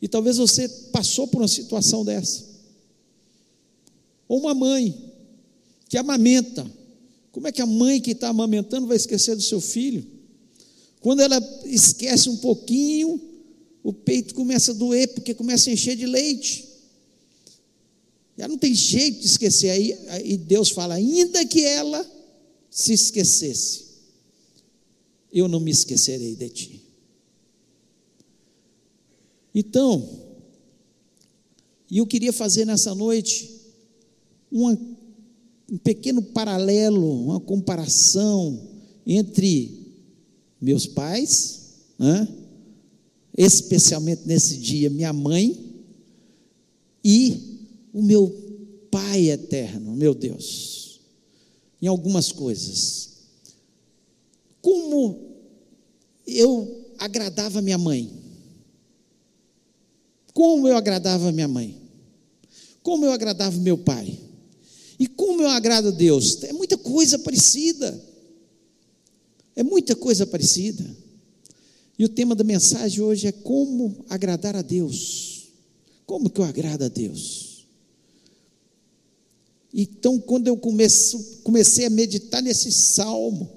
e 0.00 0.08
talvez 0.08 0.36
você 0.36 0.68
passou 0.68 1.28
por 1.28 1.40
uma 1.40 1.48
situação 1.48 2.04
dessa, 2.04 2.44
ou 4.26 4.40
uma 4.40 4.54
mãe 4.54 5.12
que 5.88 5.96
amamenta, 5.96 6.66
como 7.30 7.46
é 7.48 7.52
que 7.52 7.62
a 7.62 7.66
mãe 7.66 8.00
que 8.00 8.12
está 8.12 8.28
amamentando 8.28 8.86
vai 8.86 8.96
esquecer 8.96 9.36
do 9.36 9.42
seu 9.42 9.60
filho? 9.60 10.06
Quando 11.00 11.20
ela 11.20 11.38
esquece 11.66 12.28
um 12.28 12.36
pouquinho, 12.36 13.20
o 13.82 13.92
peito 13.92 14.34
começa 14.34 14.70
a 14.70 14.74
doer, 14.74 15.08
porque 15.08 15.34
começa 15.34 15.68
a 15.68 15.72
encher 15.72 15.96
de 15.96 16.06
leite. 16.06 16.66
Já 18.36 18.48
não 18.48 18.58
tem 18.58 18.74
jeito 18.74 19.20
de 19.20 19.26
esquecer. 19.26 19.70
Aí, 19.70 19.92
aí 20.08 20.36
Deus 20.36 20.70
fala: 20.70 20.94
ainda 20.94 21.44
que 21.44 21.62
ela 21.62 22.04
se 22.70 22.92
esquecesse, 22.92 23.84
eu 25.32 25.48
não 25.48 25.60
me 25.60 25.70
esquecerei 25.70 26.34
de 26.34 26.48
ti. 26.48 26.84
Então, 29.54 30.08
e 31.88 31.98
eu 31.98 32.06
queria 32.06 32.32
fazer 32.32 32.64
nessa 32.64 32.94
noite 32.94 33.50
uma 34.50 34.76
um 35.70 35.78
pequeno 35.78 36.22
paralelo, 36.22 37.24
uma 37.24 37.40
comparação 37.40 38.68
entre 39.06 39.92
meus 40.60 40.86
pais, 40.86 41.74
né? 41.98 42.28
especialmente 43.36 44.22
nesse 44.26 44.58
dia, 44.58 44.90
minha 44.90 45.12
mãe, 45.12 45.74
e 47.02 47.53
o 47.94 48.02
meu 48.02 48.44
Pai 48.90 49.30
eterno, 49.30 49.96
meu 49.96 50.14
Deus, 50.14 51.00
em 51.82 51.86
algumas 51.88 52.30
coisas. 52.30 53.10
Como 54.60 55.34
eu 56.26 56.92
agradava 56.98 57.60
minha 57.60 57.76
mãe? 57.78 58.08
Como 60.32 60.68
eu 60.68 60.76
agradava 60.76 61.32
minha 61.32 61.48
mãe? 61.48 61.76
Como 62.84 63.04
eu 63.04 63.10
agradava 63.10 63.58
meu 63.58 63.78
pai? 63.78 64.16
E 64.98 65.08
como 65.08 65.42
eu 65.42 65.48
agrado 65.48 65.88
a 65.88 65.90
Deus? 65.90 66.42
É 66.44 66.52
muita 66.52 66.76
coisa 66.76 67.18
parecida. 67.18 68.00
É 69.56 69.62
muita 69.62 69.96
coisa 69.96 70.26
parecida. 70.26 70.84
E 71.98 72.04
o 72.04 72.08
tema 72.08 72.34
da 72.34 72.44
mensagem 72.44 73.00
hoje 73.02 73.26
é 73.26 73.32
como 73.32 74.04
agradar 74.08 74.54
a 74.54 74.62
Deus. 74.62 75.48
Como 76.06 76.30
que 76.30 76.40
eu 76.40 76.44
agrado 76.44 76.82
a 76.82 76.88
Deus? 76.88 77.53
Então, 79.76 80.20
quando 80.20 80.46
eu 80.46 80.56
começo, 80.56 81.40
comecei 81.42 81.84
a 81.84 81.90
meditar 81.90 82.40
nesse 82.40 82.70
salmo, 82.70 83.50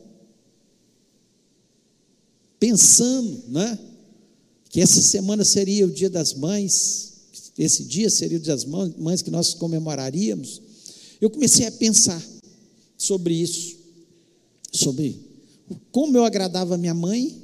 pensando, 2.60 3.44
né? 3.50 3.78
Que 4.68 4.82
essa 4.82 5.00
semana 5.00 5.46
seria 5.46 5.86
o 5.86 5.92
dia 5.92 6.10
das 6.10 6.34
mães, 6.34 7.14
esse 7.56 7.84
dia 7.84 8.10
seria 8.10 8.40
o 8.40 8.42
dia 8.42 8.56
das 8.56 8.66
mães 8.66 9.22
que 9.22 9.30
nós 9.30 9.54
comemoraríamos. 9.54 10.60
Eu 11.22 11.30
comecei 11.30 11.68
a 11.68 11.72
pensar 11.72 12.24
sobre 12.98 13.36
isso, 13.36 13.78
sobre 14.72 15.22
como 15.92 16.18
eu 16.18 16.26
agradava 16.26 16.80
minha 16.80 16.96
mãe 16.96 17.40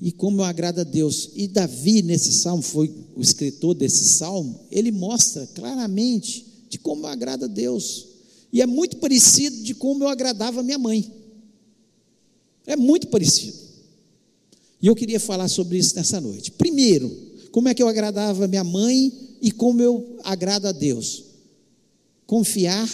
e 0.00 0.10
como 0.10 0.40
eu 0.40 0.44
agrado 0.44 0.78
a 0.78 0.84
Deus. 0.84 1.30
E 1.34 1.46
Davi, 1.46 2.00
nesse 2.00 2.32
salmo, 2.32 2.62
foi 2.62 2.90
o 3.14 3.20
escritor 3.20 3.74
desse 3.74 4.04
salmo, 4.06 4.60
ele 4.70 4.90
mostra 4.90 5.46
claramente 5.48 6.53
de 6.74 6.78
como 6.80 7.06
eu 7.06 7.10
agrado 7.10 7.44
a 7.44 7.46
Deus. 7.46 8.08
E 8.52 8.60
é 8.60 8.66
muito 8.66 8.96
parecido 8.96 9.62
de 9.62 9.76
como 9.76 10.02
eu 10.02 10.08
agradava 10.08 10.60
minha 10.60 10.78
mãe. 10.78 11.08
É 12.66 12.74
muito 12.74 13.06
parecido. 13.06 13.56
E 14.82 14.88
eu 14.88 14.94
queria 14.96 15.20
falar 15.20 15.46
sobre 15.46 15.78
isso 15.78 15.94
nessa 15.94 16.20
noite. 16.20 16.50
Primeiro, 16.50 17.08
como 17.52 17.68
é 17.68 17.74
que 17.74 17.80
eu 17.82 17.86
agradava 17.86 18.48
minha 18.48 18.64
mãe 18.64 19.12
e 19.40 19.52
como 19.52 19.80
eu 19.80 20.18
agrado 20.24 20.66
a 20.66 20.72
Deus 20.72 21.24
confiar 22.26 22.90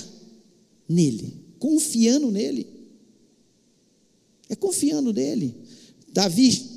nele, 0.87 1.33
confiando 1.59 2.31
nele. 2.31 2.67
É 4.47 4.55
confiando 4.55 5.11
nele. 5.11 5.55
Davi 6.13 6.69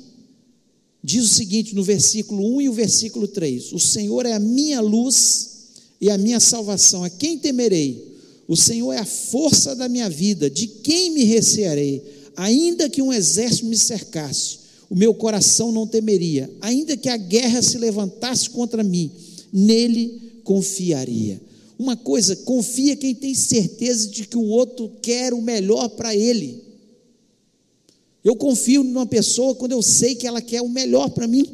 diz 1.02 1.24
o 1.24 1.34
seguinte 1.34 1.74
no 1.74 1.82
versículo 1.82 2.56
1 2.56 2.62
e 2.62 2.68
o 2.70 2.72
versículo 2.72 3.28
3: 3.28 3.72
O 3.72 3.78
Senhor 3.78 4.24
é 4.24 4.32
a 4.32 4.38
minha 4.38 4.80
luz 4.80 5.53
e 6.04 6.10
a 6.10 6.18
minha 6.18 6.38
salvação, 6.38 7.02
a 7.02 7.08
quem 7.08 7.38
temerei? 7.38 8.14
O 8.46 8.54
Senhor 8.54 8.92
é 8.92 8.98
a 8.98 9.06
força 9.06 9.74
da 9.74 9.88
minha 9.88 10.10
vida, 10.10 10.50
de 10.50 10.66
quem 10.66 11.10
me 11.12 11.24
recearei? 11.24 12.02
Ainda 12.36 12.90
que 12.90 13.00
um 13.00 13.10
exército 13.10 13.64
me 13.64 13.78
cercasse, 13.78 14.58
o 14.90 14.94
meu 14.94 15.14
coração 15.14 15.72
não 15.72 15.86
temeria, 15.86 16.54
ainda 16.60 16.94
que 16.94 17.08
a 17.08 17.16
guerra 17.16 17.62
se 17.62 17.78
levantasse 17.78 18.50
contra 18.50 18.84
mim, 18.84 19.10
nele 19.50 20.42
confiaria. 20.44 21.40
Uma 21.78 21.96
coisa, 21.96 22.36
confia 22.36 22.94
quem 22.96 23.14
tem 23.14 23.34
certeza 23.34 24.06
de 24.06 24.26
que 24.26 24.36
o 24.36 24.44
outro 24.44 24.92
quer 25.00 25.32
o 25.32 25.40
melhor 25.40 25.88
para 25.88 26.14
ele. 26.14 26.62
Eu 28.22 28.36
confio 28.36 28.84
numa 28.84 29.06
pessoa 29.06 29.54
quando 29.54 29.72
eu 29.72 29.80
sei 29.80 30.16
que 30.16 30.26
ela 30.26 30.42
quer 30.42 30.60
o 30.60 30.68
melhor 30.68 31.08
para 31.08 31.26
mim. 31.26 31.48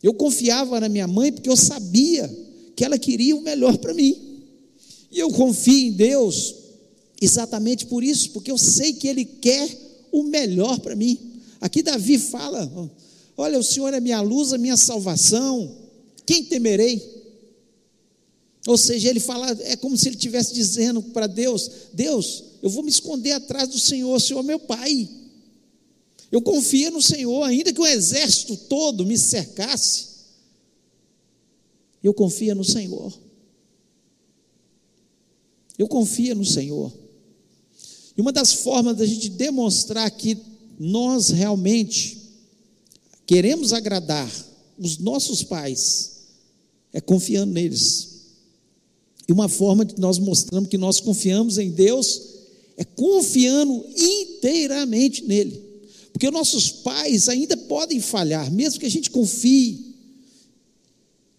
Eu 0.00 0.14
confiava 0.14 0.78
na 0.78 0.88
minha 0.88 1.08
mãe 1.08 1.32
porque 1.32 1.50
eu 1.50 1.56
sabia 1.56 2.45
que 2.76 2.84
ela 2.84 2.98
queria 2.98 3.34
o 3.34 3.40
melhor 3.40 3.78
para 3.78 3.94
mim. 3.94 4.16
E 5.10 5.18
eu 5.18 5.30
confio 5.30 5.88
em 5.88 5.92
Deus 5.92 6.54
exatamente 7.20 7.86
por 7.86 8.04
isso, 8.04 8.30
porque 8.30 8.50
eu 8.50 8.58
sei 8.58 8.92
que 8.92 9.08
Ele 9.08 9.24
quer 9.24 9.68
o 10.12 10.22
melhor 10.22 10.78
para 10.78 10.94
mim. 10.94 11.18
Aqui 11.60 11.82
Davi 11.82 12.18
fala: 12.18 12.70
Olha, 13.36 13.58
o 13.58 13.64
Senhor 13.64 13.92
é 13.94 14.00
minha 14.00 14.20
luz, 14.20 14.52
a 14.52 14.58
minha 14.58 14.76
salvação, 14.76 15.74
quem 16.26 16.44
temerei? 16.44 17.16
Ou 18.66 18.76
seja, 18.76 19.08
ele 19.08 19.20
fala, 19.20 19.56
é 19.62 19.76
como 19.76 19.96
se 19.96 20.08
ele 20.08 20.16
estivesse 20.16 20.52
dizendo 20.52 21.00
para 21.00 21.28
Deus: 21.28 21.70
Deus, 21.92 22.42
eu 22.62 22.68
vou 22.68 22.82
me 22.82 22.90
esconder 22.90 23.32
atrás 23.32 23.68
do 23.68 23.78
Senhor, 23.78 24.14
o 24.14 24.20
Senhor 24.20 24.40
é 24.40 24.42
meu 24.42 24.58
Pai. 24.58 25.08
Eu 26.32 26.42
confio 26.42 26.90
no 26.90 27.00
Senhor, 27.00 27.44
ainda 27.44 27.72
que 27.72 27.80
o 27.80 27.86
exército 27.86 28.56
todo 28.56 29.06
me 29.06 29.16
cercasse, 29.16 30.05
eu 32.06 32.14
confio 32.14 32.54
no 32.54 32.64
Senhor. 32.64 33.12
Eu 35.76 35.88
confio 35.88 36.34
no 36.36 36.44
Senhor. 36.44 36.92
E 38.16 38.20
uma 38.20 38.32
das 38.32 38.52
formas 38.52 38.96
da 38.96 39.04
gente 39.04 39.28
demonstrar 39.28 40.10
que 40.10 40.38
nós 40.78 41.30
realmente 41.30 42.18
queremos 43.26 43.72
agradar 43.72 44.30
os 44.78 44.98
nossos 44.98 45.42
pais 45.42 46.16
é 46.92 47.00
confiando 47.00 47.52
neles. 47.52 48.16
E 49.28 49.32
uma 49.32 49.48
forma 49.48 49.84
de 49.84 49.98
nós 49.98 50.18
mostramos 50.18 50.70
que 50.70 50.78
nós 50.78 51.00
confiamos 51.00 51.58
em 51.58 51.70
Deus 51.70 52.22
é 52.76 52.84
confiando 52.84 53.84
inteiramente 53.96 55.24
nele. 55.24 55.60
Porque 56.12 56.30
nossos 56.30 56.70
pais 56.70 57.28
ainda 57.28 57.56
podem 57.56 58.00
falhar, 58.00 58.50
mesmo 58.50 58.78
que 58.78 58.86
a 58.86 58.90
gente 58.90 59.10
confie, 59.10 59.85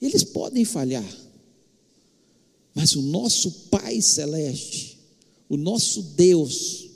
eles 0.01 0.23
podem 0.23 0.63
falhar. 0.63 1.05
Mas 2.73 2.95
o 2.95 3.01
nosso 3.01 3.51
Pai 3.69 4.01
Celeste, 4.01 4.99
o 5.49 5.57
nosso 5.57 6.01
Deus, 6.01 6.89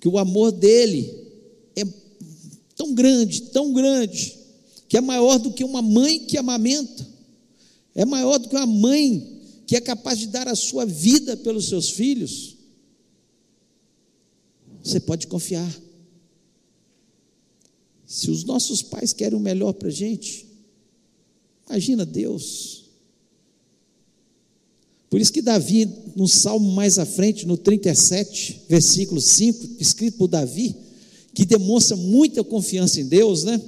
que 0.00 0.08
o 0.08 0.18
amor 0.18 0.50
dele 0.50 1.14
é 1.76 1.84
tão 2.74 2.94
grande, 2.94 3.42
tão 3.42 3.72
grande, 3.72 4.36
que 4.88 4.96
é 4.96 5.00
maior 5.00 5.38
do 5.38 5.52
que 5.52 5.64
uma 5.64 5.82
mãe 5.82 6.20
que 6.26 6.36
amamenta, 6.36 7.06
é 7.94 8.04
maior 8.04 8.38
do 8.38 8.48
que 8.48 8.56
uma 8.56 8.66
mãe 8.66 9.42
que 9.66 9.76
é 9.76 9.80
capaz 9.80 10.18
de 10.18 10.28
dar 10.28 10.46
a 10.48 10.54
sua 10.54 10.84
vida 10.84 11.36
pelos 11.36 11.68
seus 11.68 11.90
filhos, 11.90 12.56
você 14.82 15.00
pode 15.00 15.26
confiar. 15.26 15.68
Se 18.06 18.30
os 18.30 18.44
nossos 18.44 18.82
pais 18.82 19.12
querem 19.12 19.36
o 19.36 19.42
melhor 19.42 19.72
para 19.72 19.88
a 19.88 19.92
gente, 19.92 20.45
imagina 21.68 22.06
Deus. 22.06 22.84
Por 25.08 25.20
isso 25.20 25.32
que 25.32 25.42
Davi, 25.42 25.88
no 26.14 26.26
salmo 26.26 26.72
mais 26.72 26.98
à 26.98 27.06
frente, 27.06 27.46
no 27.46 27.56
37, 27.56 28.62
versículo 28.68 29.20
5, 29.20 29.76
escrito 29.78 30.18
por 30.18 30.28
Davi, 30.28 30.74
que 31.32 31.44
demonstra 31.44 31.96
muita 31.96 32.42
confiança 32.42 33.00
em 33.00 33.06
Deus, 33.06 33.44
né? 33.44 33.60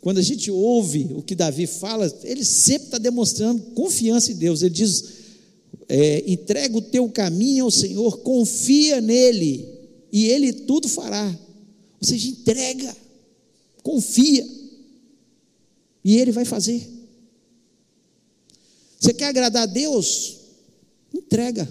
Quando 0.00 0.18
a 0.18 0.22
gente 0.22 0.50
ouve 0.50 1.10
o 1.14 1.22
que 1.22 1.34
Davi 1.34 1.66
fala, 1.66 2.10
ele 2.24 2.44
sempre 2.44 2.86
está 2.86 2.98
demonstrando 2.98 3.60
confiança 3.74 4.32
em 4.32 4.36
Deus. 4.36 4.62
Ele 4.62 4.74
diz: 4.74 5.04
é, 5.88 6.24
entrega 6.30 6.78
o 6.78 6.82
teu 6.82 7.08
caminho 7.10 7.64
ao 7.64 7.70
Senhor, 7.70 8.18
confia 8.18 9.00
nele, 9.00 9.68
e 10.10 10.26
ele 10.26 10.52
tudo 10.52 10.88
fará. 10.88 11.28
Ou 12.00 12.06
seja, 12.06 12.28
entrega, 12.28 12.96
confia, 13.82 14.46
e 16.02 16.16
ele 16.16 16.32
vai 16.32 16.46
fazer. 16.46 16.99
Você 19.00 19.14
quer 19.14 19.24
agradar 19.24 19.62
a 19.62 19.66
Deus? 19.66 20.36
Entrega 21.12 21.66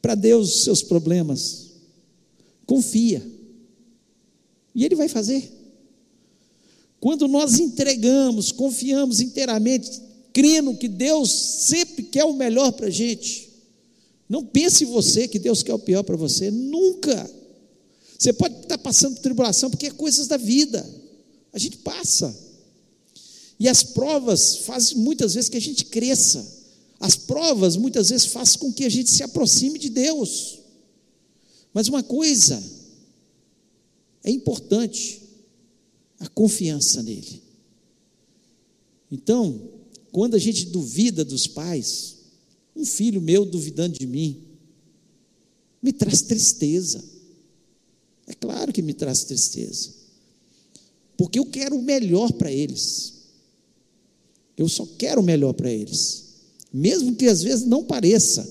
para 0.00 0.14
Deus 0.14 0.54
os 0.54 0.64
seus 0.64 0.82
problemas, 0.82 1.70
confia, 2.66 3.26
e 4.74 4.84
ele 4.84 4.94
vai 4.94 5.08
fazer. 5.08 5.50
Quando 7.00 7.26
nós 7.26 7.58
entregamos, 7.58 8.52
confiamos 8.52 9.20
inteiramente, 9.20 10.00
crendo 10.32 10.76
que 10.76 10.88
Deus 10.88 11.30
sempre 11.32 12.04
quer 12.04 12.24
o 12.24 12.34
melhor 12.34 12.72
para 12.72 12.86
a 12.86 12.90
gente. 12.90 13.50
Não 14.28 14.44
pense 14.44 14.84
você 14.84 15.26
que 15.26 15.38
Deus 15.38 15.62
quer 15.62 15.74
o 15.74 15.78
pior 15.78 16.02
para 16.02 16.16
você, 16.16 16.50
nunca. 16.50 17.30
Você 18.18 18.32
pode 18.32 18.60
estar 18.60 18.78
passando 18.78 19.14
por 19.14 19.22
tribulação 19.22 19.70
porque 19.70 19.86
é 19.86 19.90
coisas 19.90 20.28
da 20.28 20.36
vida, 20.36 20.86
a 21.52 21.58
gente 21.58 21.78
passa. 21.78 22.43
E 23.58 23.68
as 23.68 23.82
provas 23.82 24.58
fazem 24.58 24.98
muitas 24.98 25.34
vezes 25.34 25.48
que 25.48 25.56
a 25.56 25.60
gente 25.60 25.84
cresça. 25.86 26.44
As 26.98 27.16
provas 27.16 27.76
muitas 27.76 28.10
vezes 28.10 28.26
fazem 28.26 28.58
com 28.58 28.72
que 28.72 28.84
a 28.84 28.88
gente 28.88 29.10
se 29.10 29.22
aproxime 29.22 29.78
de 29.78 29.90
Deus. 29.90 30.58
Mas 31.72 31.88
uma 31.88 32.02
coisa 32.02 32.62
é 34.22 34.30
importante: 34.30 35.22
a 36.18 36.28
confiança 36.28 37.02
nele. 37.02 37.42
Então, 39.10 39.70
quando 40.10 40.34
a 40.34 40.38
gente 40.38 40.66
duvida 40.66 41.24
dos 41.24 41.46
pais, 41.46 42.16
um 42.74 42.84
filho 42.84 43.20
meu 43.20 43.44
duvidando 43.44 43.98
de 43.98 44.06
mim, 44.06 44.42
me 45.82 45.92
traz 45.92 46.22
tristeza. 46.22 47.04
É 48.26 48.32
claro 48.32 48.72
que 48.72 48.80
me 48.80 48.94
traz 48.94 49.24
tristeza. 49.24 49.90
Porque 51.16 51.38
eu 51.38 51.46
quero 51.46 51.76
o 51.76 51.82
melhor 51.82 52.32
para 52.32 52.50
eles. 52.50 53.13
Eu 54.56 54.68
só 54.68 54.86
quero 54.98 55.20
o 55.20 55.24
melhor 55.24 55.52
para 55.52 55.70
eles. 55.70 56.24
Mesmo 56.72 57.14
que 57.14 57.26
às 57.26 57.42
vezes 57.42 57.66
não 57.66 57.84
pareça. 57.84 58.48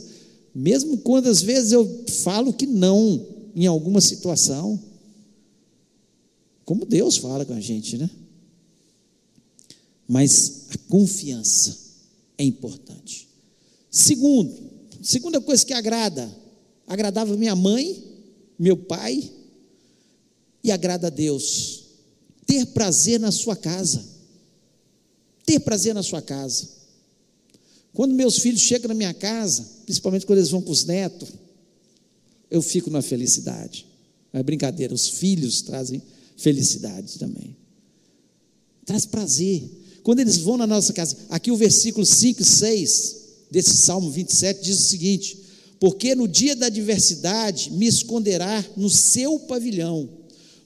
Mesmo 0.54 0.98
quando 0.98 1.28
às 1.28 1.42
vezes 1.42 1.72
eu 1.72 2.06
falo 2.24 2.54
que 2.54 2.66
não 2.66 3.26
em 3.56 3.66
alguma 3.66 4.02
situação. 4.02 4.80
Como 6.66 6.86
Deus 6.86 7.18
fala 7.18 7.46
com 7.46 7.54
a 7.54 7.60
gente, 7.60 7.98
né? 7.98 8.10
Mas 10.08 10.68
a 10.70 10.78
confiança 10.90 11.78
é 12.38 12.44
importante. 12.44 13.28
Segundo, 13.90 14.54
segunda 15.02 15.40
coisa 15.40 15.66
que 15.66 15.74
agrada, 15.74 16.30
agradava 16.88 17.38
minha 17.38 17.56
mãe, 17.56 18.04
meu 18.58 18.78
pai 18.78 19.32
e 20.64 20.72
agrada 20.72 21.08
a 21.08 21.10
Deus. 21.10 21.84
Ter 22.46 22.66
prazer 22.68 23.20
na 23.20 23.32
sua 23.32 23.56
casa. 23.56 24.13
Ter 25.46 25.60
prazer 25.60 25.94
na 25.94 26.04
sua 26.04 26.22
casa. 26.22 26.68
Quando 27.94 28.16
meus 28.16 28.40
filhos 28.40 28.62
chegam 28.62 28.88
na 28.88 28.94
minha 28.94 29.14
casa, 29.14 29.66
principalmente 29.86 30.26
quando 30.26 30.40
eles 30.40 30.50
vão 30.50 30.62
com 30.62 30.72
os 30.72 30.86
netos, 30.86 31.30
eu 32.50 32.62
fico 32.62 32.90
na 32.90 33.02
felicidade. 33.02 33.86
Não 34.32 34.40
é 34.40 34.44
brincadeira, 34.44 34.94
os 34.94 35.08
filhos 35.08 35.62
trazem 35.62 36.02
felicidade 36.38 37.20
também. 37.20 37.56
Traz 38.86 39.06
prazer. 39.06 39.64
Quando 40.02 40.20
eles 40.20 40.38
vão 40.38 40.58
na 40.58 40.68
nossa 40.68 40.92
casa, 40.92 41.16
aqui 41.30 41.52
o 41.52 41.56
versículo 41.56 42.06
5 42.06 42.42
e 42.42 42.46
6 42.46 43.16
desse 43.50 43.78
Salmo 43.78 44.10
27 44.10 44.62
diz 44.62 44.80
o 44.80 44.84
seguinte: 44.84 45.38
Porque 45.80 46.16
no 46.16 46.28
dia 46.28 46.56
da 46.56 46.66
adversidade 46.66 47.72
me 47.72 47.86
esconderá 47.86 48.66
no 48.76 48.90
seu 48.90 49.40
pavilhão, 49.42 50.10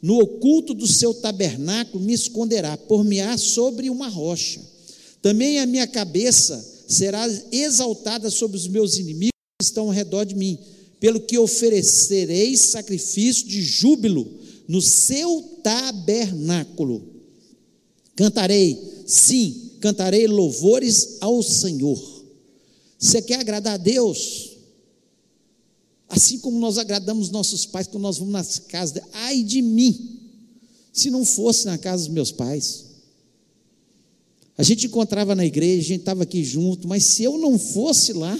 no 0.02 0.20
oculto 0.20 0.74
do 0.74 0.88
seu 0.88 1.14
tabernáculo 1.14 2.04
me 2.04 2.14
esconderá, 2.14 2.78
por-me-á 2.78 3.38
sobre 3.38 3.90
uma 3.90 4.08
rocha. 4.08 4.62
Também 5.22 5.60
a 5.60 5.66
minha 5.66 5.88
cabeça 5.88 6.64
será 6.88 7.28
exaltada 7.52 8.30
sobre 8.30 8.58
os 8.58 8.68
meus 8.68 8.98
inimigos 8.98 9.32
que 9.60 9.66
estão 9.66 9.86
ao 9.86 9.92
redor 9.92 10.26
de 10.26 10.36
mim, 10.36 10.58
pelo 11.00 11.20
que 11.20 11.38
oferecerei 11.38 12.56
sacrifício 12.56 13.48
de 13.48 13.62
júbilo 13.62 14.28
no 14.68 14.82
seu 14.82 15.42
tabernáculo. 15.64 17.04
Cantarei, 18.16 18.80
sim, 19.06 19.72
cantarei 19.80 20.28
louvores 20.28 21.18
ao 21.22 21.42
Senhor. 21.44 22.26
Você 23.00 23.22
quer 23.22 23.40
agradar 23.40 23.76
a 23.76 23.78
Deus? 23.78 24.57
Assim 26.10 26.40
como 26.40 26.60
nós 26.60 26.78
agradamos 26.78 27.30
nossos 27.30 27.66
pais 27.66 27.88
quando 27.88 28.04
nós 28.04 28.18
vamos 28.18 28.34
nas 28.34 28.60
casas, 28.60 29.04
ai 29.14 29.44
de 29.44 29.62
mim, 29.62 30.20
se 30.94 31.10
não 31.10 31.26
fosse 31.26 31.66
na 31.66 31.78
casa 31.78 32.06
dos 32.06 32.14
meus 32.14 32.32
pais. 32.32 32.86
A 34.58 34.64
gente 34.64 34.88
encontrava 34.88 35.36
na 35.36 35.46
igreja, 35.46 35.82
a 35.82 35.88
gente 35.88 36.00
estava 36.00 36.24
aqui 36.24 36.44
junto, 36.44 36.88
mas 36.88 37.04
se 37.04 37.24
eu 37.24 37.38
não 37.38 37.60
fosse 37.60 38.14
lá, 38.14 38.40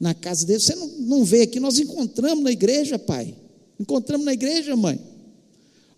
na 0.00 0.14
casa 0.14 0.46
deles, 0.46 0.62
você 0.62 0.74
não, 0.74 0.88
não 0.98 1.24
veio 1.24 1.44
aqui, 1.44 1.60
nós 1.60 1.78
encontramos 1.78 2.42
na 2.42 2.50
igreja, 2.50 2.98
pai. 2.98 3.36
Encontramos 3.78 4.24
na 4.24 4.32
igreja, 4.32 4.74
mãe. 4.74 4.98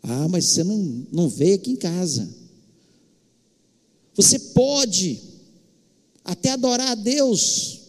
Ah, 0.02 0.26
mas 0.28 0.46
você 0.46 0.64
não, 0.64 1.06
não 1.12 1.28
veio 1.28 1.54
aqui 1.54 1.70
em 1.70 1.76
casa. 1.76 2.28
Você 4.16 4.38
pode 4.38 5.20
até 6.24 6.50
adorar 6.50 6.90
a 6.90 6.94
Deus 6.96 7.80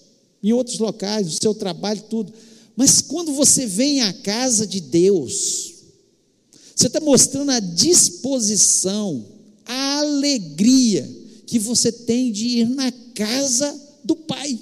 em 0.44 0.54
outros 0.54 0.78
locais, 0.78 1.26
no 1.26 1.32
seu 1.32 1.56
trabalho, 1.56 2.04
tudo. 2.08 2.32
Mas 2.76 3.02
quando 3.02 3.34
você 3.34 3.66
vem 3.66 4.02
à 4.02 4.12
casa 4.12 4.66
de 4.66 4.82
Deus, 4.82 5.74
você 6.76 6.88
está 6.88 7.00
mostrando 7.00 7.52
a 7.52 7.60
disposição, 7.60 9.26
a 9.66 10.00
alegria 10.00 11.10
que 11.46 11.60
você 11.60 11.92
tem 11.92 12.32
de 12.32 12.48
ir 12.60 12.70
na 12.70 12.92
casa 13.14 13.80
do 14.04 14.16
Pai. 14.16 14.60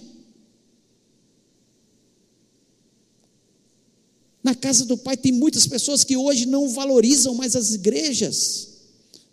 Na 4.43 4.55
casa 4.55 4.85
do 4.85 4.97
Pai 4.97 5.15
tem 5.15 5.31
muitas 5.31 5.65
pessoas 5.65 6.03
que 6.03 6.17
hoje 6.17 6.45
não 6.45 6.67
valorizam 6.69 7.33
mais 7.33 7.55
as 7.55 7.73
igrejas, 7.73 8.67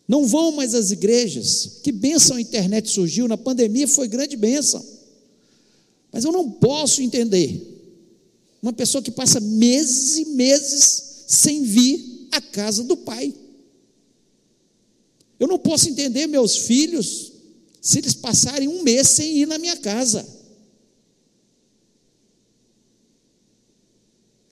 não 0.07 0.25
vão 0.27 0.53
mais 0.53 0.75
às 0.75 0.93
igrejas. 0.93 1.81
Que 1.83 1.91
bênção 1.91 2.37
a 2.37 2.41
internet 2.41 2.91
surgiu, 2.91 3.27
na 3.27 3.37
pandemia 3.37 3.89
foi 3.89 4.07
grande 4.07 4.37
bênção. 4.37 4.85
Mas 6.13 6.25
eu 6.25 6.31
não 6.31 6.49
posso 6.49 7.03
entender 7.03 7.68
uma 8.63 8.73
pessoa 8.73 9.03
que 9.03 9.11
passa 9.11 9.41
meses 9.41 10.17
e 10.17 10.25
meses 10.27 11.25
sem 11.29 11.63
vir 11.63 12.29
à 12.33 12.41
casa 12.41 12.83
do 12.85 12.97
Pai. 12.97 13.35
Eu 15.39 15.47
não 15.47 15.59
posso 15.59 15.89
entender 15.89 16.27
meus 16.27 16.57
filhos 16.57 17.33
se 17.81 17.99
eles 17.99 18.15
passarem 18.15 18.69
um 18.69 18.83
mês 18.83 19.09
sem 19.09 19.39
ir 19.39 19.47
na 19.47 19.59
minha 19.59 19.77
casa. 19.77 20.27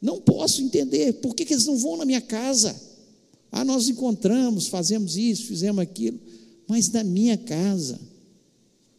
Não 0.01 0.21
posso 0.21 0.63
entender 0.63 1.15
por 1.15 1.35
que, 1.35 1.45
que 1.45 1.55
eles 1.55 1.67
não 1.67 1.77
vão 1.77 1.97
na 1.97 2.05
minha 2.05 2.21
casa. 2.21 2.81
Ah, 3.51 3.65
nós 3.65 3.89
encontramos, 3.89 4.69
fazemos 4.69 5.17
isso, 5.17 5.47
fizemos 5.47 5.83
aquilo, 5.83 6.21
mas 6.69 6.89
na 6.91 7.03
minha 7.03 7.37
casa. 7.37 7.99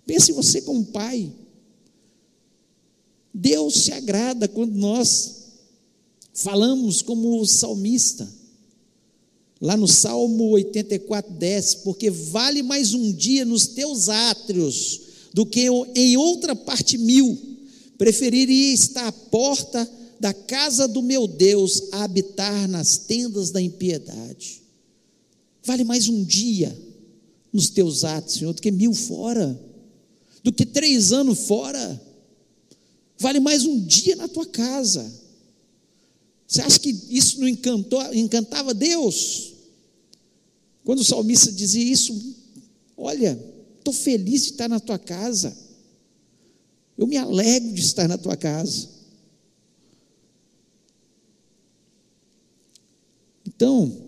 Pense 0.05 0.31
você 0.31 0.61
como 0.61 0.85
pai. 0.85 1.31
Deus 3.39 3.83
se 3.83 3.91
agrada 3.91 4.47
quando 4.47 4.73
nós 4.73 5.35
falamos 6.33 7.03
como 7.03 7.39
o 7.39 7.45
salmista, 7.45 8.27
lá 9.61 9.77
no 9.77 9.87
Salmo 9.87 10.49
84, 10.53 11.35
10, 11.35 11.75
porque 11.75 12.09
vale 12.09 12.63
mais 12.63 12.95
um 12.95 13.13
dia 13.13 13.45
nos 13.45 13.67
teus 13.67 14.09
átrios 14.09 15.01
do 15.35 15.45
que 15.45 15.67
em 15.93 16.17
outra 16.17 16.55
parte 16.55 16.97
mil. 16.97 17.37
Preferiria 17.95 18.73
estar 18.73 19.05
à 19.05 19.11
porta 19.11 19.87
da 20.19 20.33
casa 20.33 20.87
do 20.87 21.03
meu 21.03 21.27
Deus 21.27 21.89
a 21.91 22.05
habitar 22.05 22.67
nas 22.67 22.97
tendas 22.97 23.51
da 23.51 23.61
impiedade. 23.61 24.63
Vale 25.63 25.83
mais 25.83 26.09
um 26.09 26.23
dia 26.23 26.75
nos 27.53 27.69
teus 27.69 28.03
atos, 28.03 28.33
Senhor, 28.33 28.53
do 28.53 28.61
que 28.63 28.71
mil 28.71 28.95
fora, 28.95 29.59
do 30.43 30.51
que 30.51 30.65
três 30.65 31.11
anos 31.11 31.45
fora. 31.45 32.06
Vale 33.19 33.39
mais 33.39 33.65
um 33.65 33.79
dia 33.79 34.15
na 34.15 34.27
tua 34.27 34.45
casa. 34.45 35.11
Você 36.47 36.61
acha 36.61 36.79
que 36.79 36.89
isso 37.09 37.39
não 37.39 37.47
encantou, 37.47 38.01
encantava 38.13 38.73
Deus? 38.73 39.53
Quando 40.83 40.99
o 40.99 41.03
salmista 41.03 41.51
dizia 41.51 41.83
isso, 41.83 42.35
olha, 42.95 43.37
estou 43.77 43.93
feliz 43.93 44.43
de 44.43 44.51
estar 44.51 44.69
na 44.69 44.79
tua 44.79 44.97
casa, 44.97 45.57
eu 46.97 47.05
me 47.05 47.17
alegro 47.17 47.73
de 47.73 47.81
estar 47.81 48.07
na 48.07 48.17
tua 48.17 48.37
casa. 48.37 48.87
Então, 53.45 54.07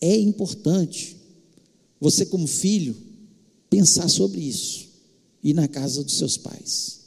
é 0.00 0.16
importante 0.16 1.16
você, 2.00 2.24
como 2.24 2.46
filho, 2.46 2.96
pensar 3.68 4.08
sobre 4.08 4.40
isso, 4.40 4.88
ir 5.42 5.54
na 5.54 5.66
casa 5.66 6.04
dos 6.04 6.16
seus 6.16 6.36
pais. 6.36 6.97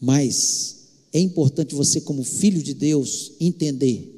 Mas 0.00 0.76
é 1.12 1.20
importante 1.20 1.74
você, 1.74 2.00
como 2.00 2.22
filho 2.22 2.62
de 2.62 2.74
Deus, 2.74 3.32
entender 3.40 4.14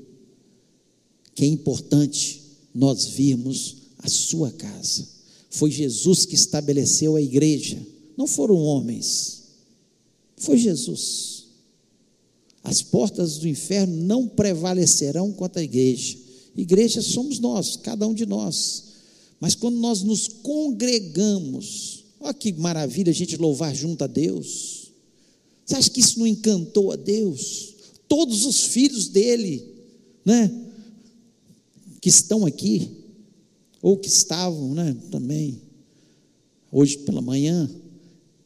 que 1.35 1.45
é 1.45 1.47
importante 1.47 2.43
nós 2.75 3.07
virmos 3.07 3.77
a 3.99 4.09
sua 4.09 4.51
casa. 4.53 5.07
Foi 5.49 5.71
Jesus 5.71 6.25
que 6.25 6.35
estabeleceu 6.35 7.17
a 7.17 7.23
igreja, 7.23 7.85
não 8.17 8.27
foram 8.27 8.57
homens, 8.57 9.43
foi 10.37 10.59
Jesus. 10.59 11.45
As 12.63 12.83
portas 12.83 13.39
do 13.39 13.49
inferno 13.49 13.97
não 13.97 14.29
prevalecerão 14.29 15.33
contra 15.33 15.61
a 15.61 15.65
igreja. 15.65 16.19
Igreja 16.57 17.01
somos 17.01 17.39
nós, 17.39 17.77
cada 17.77 18.07
um 18.07 18.15
de 18.15 18.27
nós. 18.27 18.85
Mas 19.41 19.55
quando 19.55 19.79
nós 19.79 20.03
nos 20.03 20.29
congregamos, 20.29 22.05
olha 22.21 22.35
que 22.35 22.53
maravilha 22.53 23.11
a 23.11 23.15
gente 23.15 23.37
louvar 23.37 23.75
junto 23.75 24.05
a 24.05 24.07
Deus. 24.07 24.80
Você 25.65 25.77
acha 25.77 25.91
que 25.91 26.01
isso 26.01 26.19
não 26.19 26.27
encantou 26.27 26.93
a 26.93 26.97
Deus? 26.97 27.75
Todos 28.09 28.45
os 28.45 28.65
filhos 28.65 29.09
dele, 29.09 29.65
né? 30.25 30.51
Que 32.01 32.09
estão 32.09 32.47
aqui, 32.47 32.91
ou 33.81 33.97
que 33.97 34.09
estavam, 34.09 34.75
né? 34.75 34.97
Também, 35.11 35.61
hoje 36.73 36.99
pela 36.99 37.21
manhã, 37.21 37.71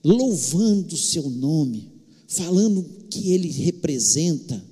louvando 0.03 0.95
o 0.95 0.99
seu 0.99 1.31
nome, 1.31 1.91
falando 2.29 2.85
que 3.09 3.33
ele 3.33 3.49
representa. 3.49 4.63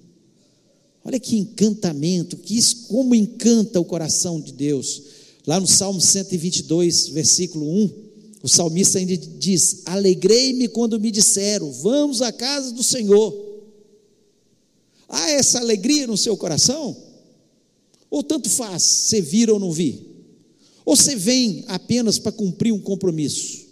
Olha 1.05 1.19
que 1.19 1.37
encantamento, 1.37 2.37
que 2.37 2.57
isso, 2.57 2.87
como 2.89 3.15
encanta 3.15 3.81
o 3.81 3.85
coração 3.85 4.41
de 4.41 4.53
Deus. 4.53 5.03
Lá 5.47 5.59
no 5.59 5.67
Salmo 5.67 6.01
122, 6.01 7.09
versículo 7.09 7.67
1, 7.67 7.91
o 8.43 8.49
salmista 8.49 8.99
ainda 8.99 9.17
diz: 9.17 9.83
Alegrei-me 9.87 10.69
quando 10.69 10.99
me 10.99 11.11
disseram, 11.11 11.71
vamos 11.71 12.21
à 12.21 12.33
casa 12.33 12.73
do 12.73 12.83
Senhor. 12.83 13.33
Há 15.09 15.31
essa 15.31 15.61
alegria 15.61 16.07
no 16.07 16.17
seu 16.17 16.37
coração? 16.37 16.97
Ou 18.11 18.23
tanto 18.23 18.51
faz, 18.51 18.83
você 18.83 19.21
vir 19.21 19.49
ou 19.49 19.61
não 19.61 19.71
vir? 19.71 20.11
Ou 20.85 20.97
você 20.97 21.15
vem 21.15 21.65
apenas 21.69 22.19
para 22.19 22.33
cumprir 22.33 22.73
um 22.73 22.81
compromisso? 22.81 23.63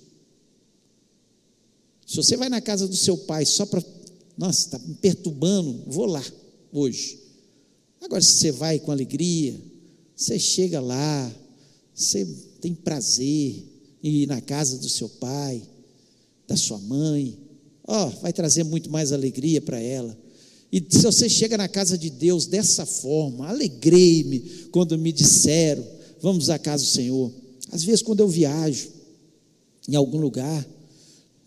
Se 2.06 2.16
você 2.16 2.36
vai 2.36 2.48
na 2.48 2.60
casa 2.60 2.86
do 2.86 2.96
seu 2.96 3.16
pai 3.18 3.44
só 3.44 3.66
para, 3.66 3.82
nossa, 4.36 4.60
está 4.60 4.78
me 4.78 4.94
perturbando, 4.94 5.82
vou 5.86 6.06
lá 6.06 6.24
hoje. 6.72 7.18
Agora, 8.00 8.22
se 8.22 8.34
você 8.34 8.52
vai 8.52 8.78
com 8.78 8.92
alegria, 8.92 9.60
você 10.14 10.38
chega 10.38 10.80
lá, 10.80 11.32
você 11.94 12.24
tem 12.60 12.74
prazer 12.74 13.69
ir 14.02 14.26
na 14.26 14.40
casa 14.40 14.78
do 14.78 14.88
seu 14.88 15.08
pai, 15.08 15.62
da 16.46 16.56
sua 16.56 16.78
mãe, 16.78 17.38
ó, 17.86 18.06
oh, 18.06 18.10
vai 18.20 18.32
trazer 18.32 18.64
muito 18.64 18.90
mais 18.90 19.12
alegria 19.12 19.60
para 19.60 19.80
ela. 19.80 20.16
E 20.72 20.84
se 20.88 21.02
você 21.02 21.28
chega 21.28 21.56
na 21.56 21.68
casa 21.68 21.98
de 21.98 22.08
Deus 22.08 22.46
dessa 22.46 22.86
forma, 22.86 23.48
alegrei-me 23.48 24.40
quando 24.70 24.96
me 24.96 25.12
disseram, 25.12 25.84
vamos 26.20 26.48
à 26.48 26.58
casa 26.58 26.84
do 26.84 26.90
Senhor. 26.90 27.32
Às 27.72 27.82
vezes, 27.82 28.02
quando 28.02 28.20
eu 28.20 28.28
viajo 28.28 28.88
em 29.88 29.96
algum 29.96 30.18
lugar, 30.18 30.66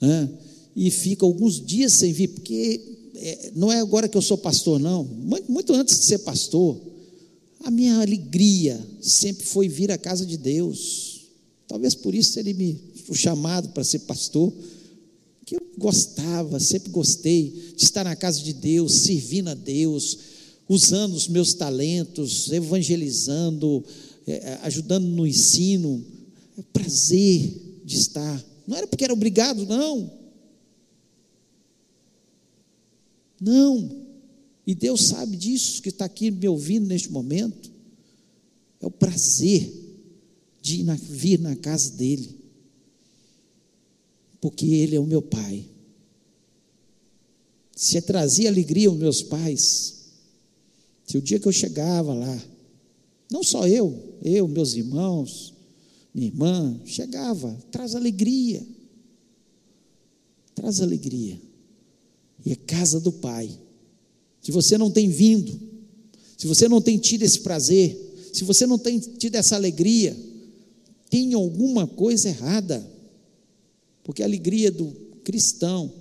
né, 0.01 0.29
e 0.75 0.91
fico 0.91 1.25
alguns 1.25 1.63
dias 1.63 1.93
sem 1.93 2.11
vir, 2.11 2.29
porque 2.29 2.81
é, 3.15 3.51
não 3.55 3.71
é 3.71 3.79
agora 3.79 4.07
que 4.09 4.17
eu 4.17 4.21
sou 4.21 4.37
pastor, 4.37 4.79
não, 4.79 5.03
muito 5.47 5.73
antes 5.73 5.99
de 5.99 6.05
ser 6.05 6.19
pastor, 6.19 6.77
a 7.63 7.71
minha 7.71 7.99
alegria 7.99 8.85
sempre 9.01 9.45
foi 9.45 9.69
vir 9.69 9.91
à 9.91 9.97
casa 9.97 10.25
de 10.25 10.35
Deus. 10.35 11.12
Talvez 11.73 11.95
por 11.95 12.13
isso 12.13 12.39
ele 12.39 12.53
me 12.53 12.79
foi 13.03 13.17
chamado 13.17 13.69
para 13.69 13.83
ser 13.83 13.97
pastor, 14.01 14.53
que 15.43 15.55
eu 15.55 15.61
gostava, 15.75 16.59
sempre 16.59 16.91
gostei 16.91 17.73
de 17.75 17.83
estar 17.83 18.03
na 18.03 18.15
casa 18.15 18.43
de 18.43 18.53
Deus, 18.53 18.93
servindo 18.93 19.47
a 19.47 19.55
Deus, 19.55 20.19
usando 20.69 21.15
os 21.15 21.27
meus 21.27 21.55
talentos, 21.55 22.51
evangelizando, 22.51 23.83
é, 24.27 24.59
ajudando 24.61 25.05
no 25.05 25.25
ensino. 25.25 26.05
É 26.59 26.61
prazer 26.61 27.81
de 27.83 27.97
estar. 27.97 28.45
Não 28.67 28.77
era 28.77 28.85
porque 28.85 29.05
era 29.05 29.13
obrigado, 29.13 29.65
não. 29.65 30.13
Não. 33.41 34.05
E 34.67 34.75
Deus 34.75 35.05
sabe 35.05 35.35
disso, 35.35 35.81
que 35.81 35.89
está 35.89 36.05
aqui 36.05 36.29
me 36.29 36.47
ouvindo 36.47 36.85
neste 36.85 37.11
momento. 37.11 37.71
É 38.79 38.85
o 38.85 38.91
prazer 38.91 39.81
de 40.63 40.83
na, 40.83 40.95
vir 40.95 41.39
na 41.39 41.55
casa 41.55 41.91
dEle, 41.91 42.39
porque 44.41 44.65
Ele 44.65 44.95
é 44.95 44.99
o 44.99 45.05
meu 45.05 45.21
Pai. 45.21 45.69
Se 47.75 48.01
trazia 48.01 48.49
alegria 48.49 48.87
aos 48.87 48.97
meus 48.97 49.21
pais, 49.21 50.05
se 51.05 51.17
o 51.17 51.21
dia 51.21 51.39
que 51.39 51.47
eu 51.47 51.51
chegava 51.51 52.15
lá, 52.15 52.43
não 53.29 53.43
só 53.43 53.67
eu, 53.67 54.17
eu, 54.23 54.47
meus 54.47 54.73
irmãos, 54.73 55.53
minha 56.15 56.27
irmã, 56.27 56.81
chegava, 56.85 57.55
traz 57.71 57.93
alegria, 57.93 58.65
traz 60.55 60.81
alegria, 60.81 61.39
e 62.43 62.51
é 62.51 62.55
casa 62.55 62.99
do 62.99 63.11
Pai 63.11 63.59
se 64.43 64.51
você 64.51 64.77
não 64.77 64.91
tem 64.91 65.07
vindo, 65.07 65.57
se 66.37 66.45
você 66.45 66.67
não 66.67 66.81
tem 66.81 66.97
tido 66.97 67.23
esse 67.23 67.39
prazer, 67.39 67.97
se 68.33 68.43
você 68.43 68.67
não 68.67 68.77
tem 68.77 68.99
tido 68.99 69.35
essa 69.35 69.55
alegria, 69.55 70.15
tem 71.13 71.35
alguma 71.35 71.85
coisa 71.85 72.29
errada. 72.29 72.83
Porque 74.03 74.23
a 74.23 74.25
alegria 74.25 74.71
do 74.71 74.91
cristão 75.23 75.93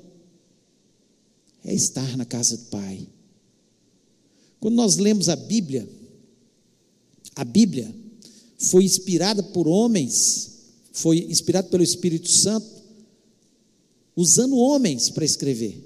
é 1.63 1.75
estar 1.75 2.17
na 2.17 2.25
casa 2.25 2.57
do 2.57 2.65
Pai. 2.71 3.07
Quando 4.59 4.75
nós 4.75 4.97
lemos 4.97 5.29
a 5.29 5.37
Bíblia, 5.37 5.87
a 7.37 7.45
Bíblia 7.45 7.95
foi 8.57 8.85
inspirada 8.85 9.43
por 9.43 9.69
homens, 9.69 10.53
foi 10.95 11.19
inspirada 11.31 11.69
pelo 11.69 11.83
Espírito 11.83 12.31
Santo, 12.31 12.67
usando 14.17 14.57
homens 14.57 15.11
para 15.11 15.27
escrever. 15.27 15.79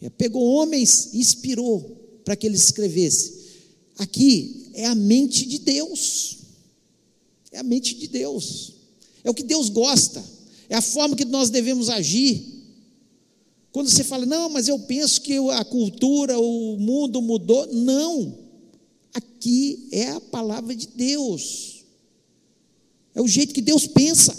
É, 0.00 0.08
pegou 0.08 0.44
homens 0.44 1.12
e 1.12 1.18
inspirou 1.18 1.80
para 2.24 2.36
que 2.36 2.46
eles 2.46 2.62
escrevessem. 2.62 3.32
Aqui 3.98 4.70
é 4.74 4.86
a 4.86 4.94
mente 4.94 5.44
de 5.44 5.58
Deus. 5.58 6.43
É 7.54 7.60
a 7.60 7.62
mente 7.62 7.94
de 7.94 8.08
Deus. 8.08 8.72
É 9.22 9.30
o 9.30 9.34
que 9.34 9.44
Deus 9.44 9.68
gosta. 9.68 10.22
É 10.68 10.74
a 10.74 10.82
forma 10.82 11.14
que 11.14 11.24
nós 11.24 11.50
devemos 11.50 11.88
agir. 11.88 12.44
Quando 13.70 13.88
você 13.88 14.02
fala, 14.02 14.26
não, 14.26 14.48
mas 14.48 14.66
eu 14.66 14.76
penso 14.80 15.20
que 15.20 15.36
a 15.52 15.64
cultura, 15.64 16.36
o 16.36 16.76
mundo 16.76 17.22
mudou. 17.22 17.72
Não. 17.72 18.36
Aqui 19.14 19.88
é 19.92 20.10
a 20.10 20.20
palavra 20.20 20.74
de 20.74 20.88
Deus. 20.88 21.84
É 23.14 23.22
o 23.22 23.28
jeito 23.28 23.54
que 23.54 23.62
Deus 23.62 23.86
pensa. 23.86 24.36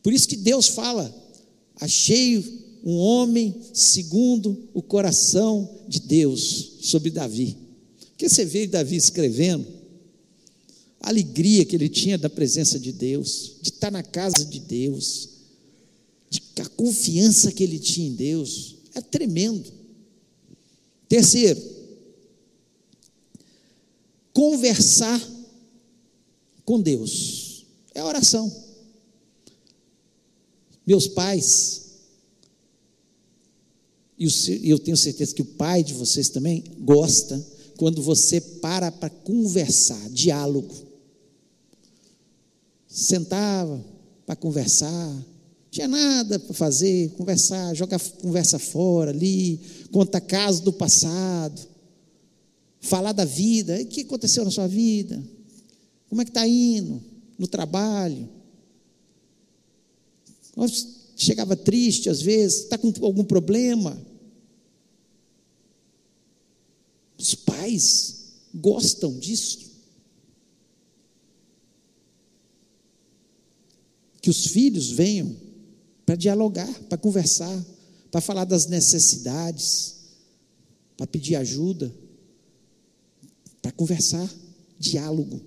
Por 0.00 0.12
isso 0.12 0.28
que 0.28 0.36
Deus 0.36 0.68
fala: 0.68 1.12
achei 1.80 2.80
um 2.84 2.96
homem 2.96 3.52
segundo 3.74 4.68
o 4.72 4.80
coração 4.80 5.82
de 5.88 5.98
Deus 5.98 6.74
sobre 6.82 7.10
Davi. 7.10 7.67
Porque 8.18 8.28
você 8.28 8.44
vê 8.44 8.66
Davi 8.66 8.96
escrevendo, 8.96 9.64
a 10.98 11.08
alegria 11.08 11.64
que 11.64 11.76
ele 11.76 11.88
tinha 11.88 12.18
da 12.18 12.28
presença 12.28 12.76
de 12.76 12.90
Deus, 12.90 13.58
de 13.62 13.68
estar 13.68 13.92
na 13.92 14.02
casa 14.02 14.44
de 14.44 14.58
Deus, 14.58 15.28
de, 16.28 16.42
a 16.60 16.68
confiança 16.70 17.52
que 17.52 17.62
ele 17.62 17.78
tinha 17.78 18.08
em 18.08 18.14
Deus, 18.14 18.74
é 18.92 19.00
tremendo. 19.00 19.72
Terceiro, 21.08 21.62
conversar 24.32 25.24
com 26.64 26.80
Deus, 26.80 27.66
é 27.94 28.02
oração. 28.02 28.52
Meus 30.84 31.06
pais, 31.06 31.84
e 34.18 34.68
eu 34.68 34.80
tenho 34.80 34.96
certeza 34.96 35.32
que 35.32 35.42
o 35.42 35.44
pai 35.54 35.84
de 35.84 35.94
vocês 35.94 36.28
também 36.28 36.64
gosta 36.80 37.56
quando 37.78 38.02
você 38.02 38.40
para 38.40 38.90
para 38.90 39.08
conversar, 39.08 40.10
diálogo. 40.10 40.74
Sentava 42.86 43.82
para 44.26 44.36
conversar, 44.36 45.24
Tinha 45.70 45.86
nada 45.86 46.38
para 46.38 46.54
fazer, 46.54 47.10
conversar, 47.10 47.74
jogar 47.74 48.00
conversa 48.00 48.58
fora 48.58 49.10
ali, 49.10 49.60
contar 49.92 50.20
casos 50.20 50.60
do 50.62 50.72
passado, 50.72 51.60
falar 52.80 53.12
da 53.12 53.24
vida, 53.24 53.80
o 53.80 53.86
que 53.86 54.00
aconteceu 54.00 54.44
na 54.44 54.50
sua 54.50 54.66
vida, 54.66 55.22
como 56.08 56.22
é 56.22 56.24
que 56.24 56.30
está 56.30 56.46
indo 56.48 57.00
no 57.38 57.46
trabalho. 57.46 58.28
Chegava 61.16 61.54
triste 61.54 62.08
às 62.08 62.20
vezes, 62.22 62.62
está 62.62 62.78
com 62.78 62.92
algum 63.02 63.24
problema. 63.24 64.07
Os 67.18 67.34
pais 67.34 68.34
gostam 68.54 69.18
disso. 69.18 69.66
Que 74.22 74.30
os 74.30 74.46
filhos 74.46 74.90
venham 74.90 75.36
para 76.06 76.14
dialogar, 76.14 76.72
para 76.84 76.96
conversar, 76.96 77.66
para 78.10 78.20
falar 78.20 78.44
das 78.44 78.66
necessidades, 78.66 79.96
para 80.96 81.06
pedir 81.06 81.36
ajuda, 81.36 81.94
para 83.60 83.72
conversar, 83.72 84.32
diálogo. 84.78 85.40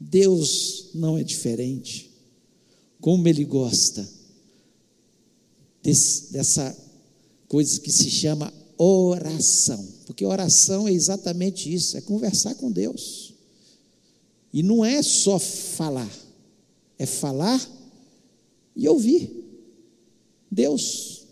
Deus 0.00 0.90
não 0.94 1.16
é 1.18 1.22
diferente. 1.22 2.10
Como 3.00 3.28
Ele 3.28 3.44
gosta 3.44 4.08
desse, 5.82 6.32
dessa 6.32 6.76
coisa 7.46 7.80
que 7.80 7.92
se 7.92 8.10
chama 8.10 8.52
oração, 8.78 9.86
porque 10.06 10.24
oração 10.24 10.88
é 10.88 10.92
exatamente 10.92 11.72
isso, 11.72 11.96
é 11.96 12.00
conversar 12.00 12.54
com 12.54 12.70
Deus. 12.70 13.34
E 14.52 14.62
não 14.62 14.84
é 14.84 15.02
só 15.02 15.38
falar, 15.38 16.10
é 16.98 17.06
falar 17.06 17.60
e 18.76 18.88
ouvir. 18.88 19.44
Deus. 20.50 21.24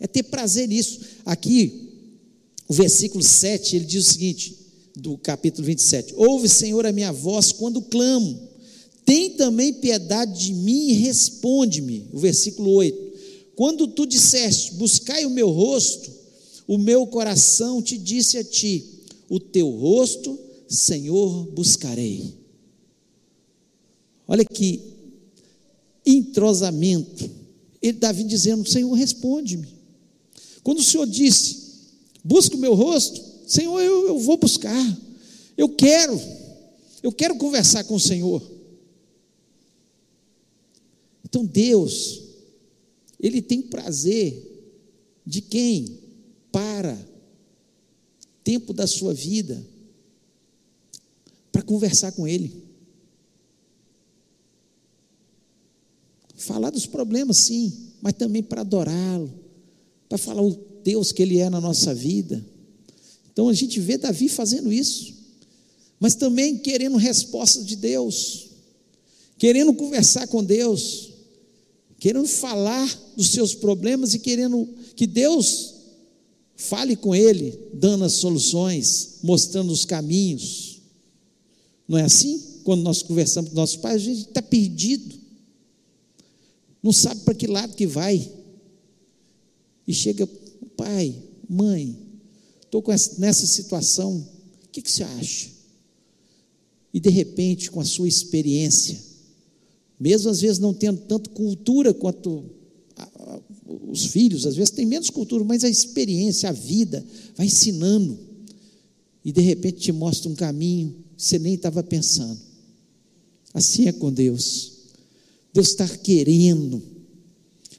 É 0.00 0.06
ter 0.06 0.22
prazer 0.24 0.66
nisso. 0.66 1.00
Aqui, 1.24 1.90
o 2.66 2.72
versículo 2.74 3.22
7, 3.22 3.76
ele 3.76 3.84
diz 3.84 4.06
o 4.06 4.12
seguinte, 4.12 4.58
do 4.96 5.16
capítulo 5.18 5.66
27: 5.66 6.14
Ouve, 6.16 6.48
Senhor, 6.48 6.86
a 6.86 6.92
minha 6.92 7.12
voz 7.12 7.52
quando 7.52 7.82
clamo, 7.82 8.48
tem 9.04 9.30
também 9.30 9.74
piedade 9.74 10.46
de 10.46 10.54
mim 10.54 10.88
e 10.88 10.92
responde-me. 10.94 12.08
O 12.12 12.18
versículo 12.18 12.70
8: 12.70 13.01
Quando 13.54 13.86
tu 13.88 14.06
disseste, 14.06 14.74
buscai 14.74 15.24
o 15.24 15.30
meu 15.30 15.50
rosto, 15.50 16.10
o 16.66 16.78
meu 16.78 17.06
coração 17.06 17.82
te 17.82 17.98
disse 17.98 18.38
a 18.38 18.44
ti, 18.44 18.84
o 19.28 19.38
teu 19.38 19.68
rosto, 19.68 20.38
Senhor, 20.68 21.46
buscarei. 21.52 22.34
Olha 24.26 24.44
que 24.44 24.80
entrosamento. 26.06 27.30
Ele, 27.80 27.98
Davi 27.98 28.24
dizendo: 28.24 28.68
Senhor, 28.68 28.92
responde-me. 28.94 29.68
Quando 30.62 30.78
o 30.78 30.82
Senhor 30.82 31.06
disse: 31.06 31.62
Busca 32.24 32.56
o 32.56 32.58
meu 32.58 32.74
rosto, 32.74 33.20
Senhor, 33.46 33.80
eu, 33.80 34.08
eu 34.08 34.18
vou 34.18 34.36
buscar. 34.36 34.98
Eu 35.56 35.68
quero, 35.68 36.20
eu 37.02 37.12
quero 37.12 37.36
conversar 37.36 37.84
com 37.84 37.94
o 37.94 38.00
Senhor. 38.00 38.42
Então 41.24 41.44
Deus, 41.44 42.22
Ele 43.22 43.40
tem 43.40 43.62
prazer 43.62 44.50
de 45.24 45.40
quem 45.40 46.00
para 46.50 46.98
tempo 48.42 48.72
da 48.72 48.86
sua 48.86 49.14
vida 49.14 49.64
para 51.52 51.62
conversar 51.62 52.12
com 52.12 52.26
Ele. 52.26 52.52
Falar 56.34 56.70
dos 56.70 56.86
problemas, 56.86 57.36
sim, 57.36 57.72
mas 58.00 58.14
também 58.14 58.42
para 58.42 58.62
adorá-lo, 58.62 59.32
para 60.08 60.18
falar 60.18 60.42
o 60.42 60.58
Deus 60.82 61.12
que 61.12 61.22
Ele 61.22 61.38
é 61.38 61.48
na 61.48 61.60
nossa 61.60 61.94
vida. 61.94 62.44
Então 63.32 63.48
a 63.48 63.54
gente 63.54 63.78
vê 63.78 63.96
Davi 63.96 64.28
fazendo 64.28 64.72
isso, 64.72 65.14
mas 66.00 66.16
também 66.16 66.58
querendo 66.58 66.96
respostas 66.96 67.64
de 67.64 67.76
Deus, 67.76 68.48
querendo 69.38 69.72
conversar 69.72 70.26
com 70.26 70.42
Deus, 70.42 71.11
querendo 72.02 72.26
falar 72.26 72.86
dos 73.16 73.30
seus 73.30 73.54
problemas 73.54 74.12
e 74.12 74.18
querendo 74.18 74.68
que 74.96 75.06
Deus 75.06 75.74
fale 76.56 76.96
com 76.96 77.14
ele, 77.14 77.56
dando 77.72 78.04
as 78.04 78.14
soluções, 78.14 79.20
mostrando 79.22 79.72
os 79.72 79.84
caminhos. 79.84 80.82
Não 81.86 81.96
é 81.96 82.02
assim? 82.02 82.42
Quando 82.64 82.82
nós 82.82 83.02
conversamos 83.02 83.50
com 83.50 83.56
nossos 83.56 83.76
pais, 83.76 84.02
a 84.02 84.04
gente 84.04 84.28
está 84.28 84.42
perdido 84.42 85.22
não 86.82 86.92
sabe 86.92 87.20
para 87.20 87.34
que 87.34 87.46
lado 87.46 87.76
que 87.76 87.86
vai. 87.86 88.30
E 89.86 89.94
chega, 89.94 90.26
pai, 90.76 91.14
mãe, 91.48 91.96
estou 92.62 92.82
nessa 93.18 93.46
situação, 93.46 94.16
o 94.64 94.68
que, 94.68 94.82
que 94.82 94.90
você 94.90 95.04
acha? 95.04 95.50
E 96.92 96.98
de 96.98 97.08
repente, 97.08 97.70
com 97.70 97.80
a 97.80 97.84
sua 97.84 98.08
experiência, 98.08 99.00
mesmo 100.02 100.30
às 100.30 100.40
vezes 100.40 100.58
não 100.58 100.74
tendo 100.74 101.00
tanto 101.02 101.30
cultura 101.30 101.94
quanto 101.94 102.44
os 103.88 104.06
filhos, 104.06 104.46
às 104.46 104.56
vezes 104.56 104.70
tem 104.70 104.84
menos 104.84 105.10
cultura, 105.10 105.44
mas 105.44 105.62
a 105.62 105.70
experiência, 105.70 106.48
a 106.48 106.52
vida, 106.52 107.06
vai 107.36 107.46
ensinando. 107.46 108.18
E 109.24 109.30
de 109.30 109.40
repente 109.40 109.78
te 109.78 109.92
mostra 109.92 110.28
um 110.28 110.34
caminho 110.34 110.96
que 111.16 111.22
você 111.22 111.38
nem 111.38 111.54
estava 111.54 111.84
pensando. 111.84 112.40
Assim 113.54 113.86
é 113.86 113.92
com 113.92 114.12
Deus. 114.12 114.72
Deus 115.54 115.68
está 115.68 115.86
querendo. 115.86 116.82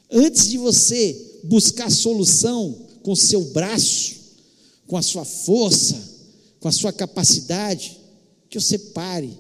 Antes 0.09 0.47
de 0.47 0.57
você 0.57 1.41
buscar 1.43 1.91
solução 1.91 2.88
com 3.01 3.17
seu 3.17 3.43
braço, 3.51 4.15
com 4.88 4.95
a 4.95 5.01
sua 5.01 5.25
força, 5.25 6.01
com 6.62 6.69
a 6.69 6.71
sua 6.71 6.93
capacidade, 6.93 7.97
que 8.49 8.57
você 8.57 8.77
pare 8.77 9.38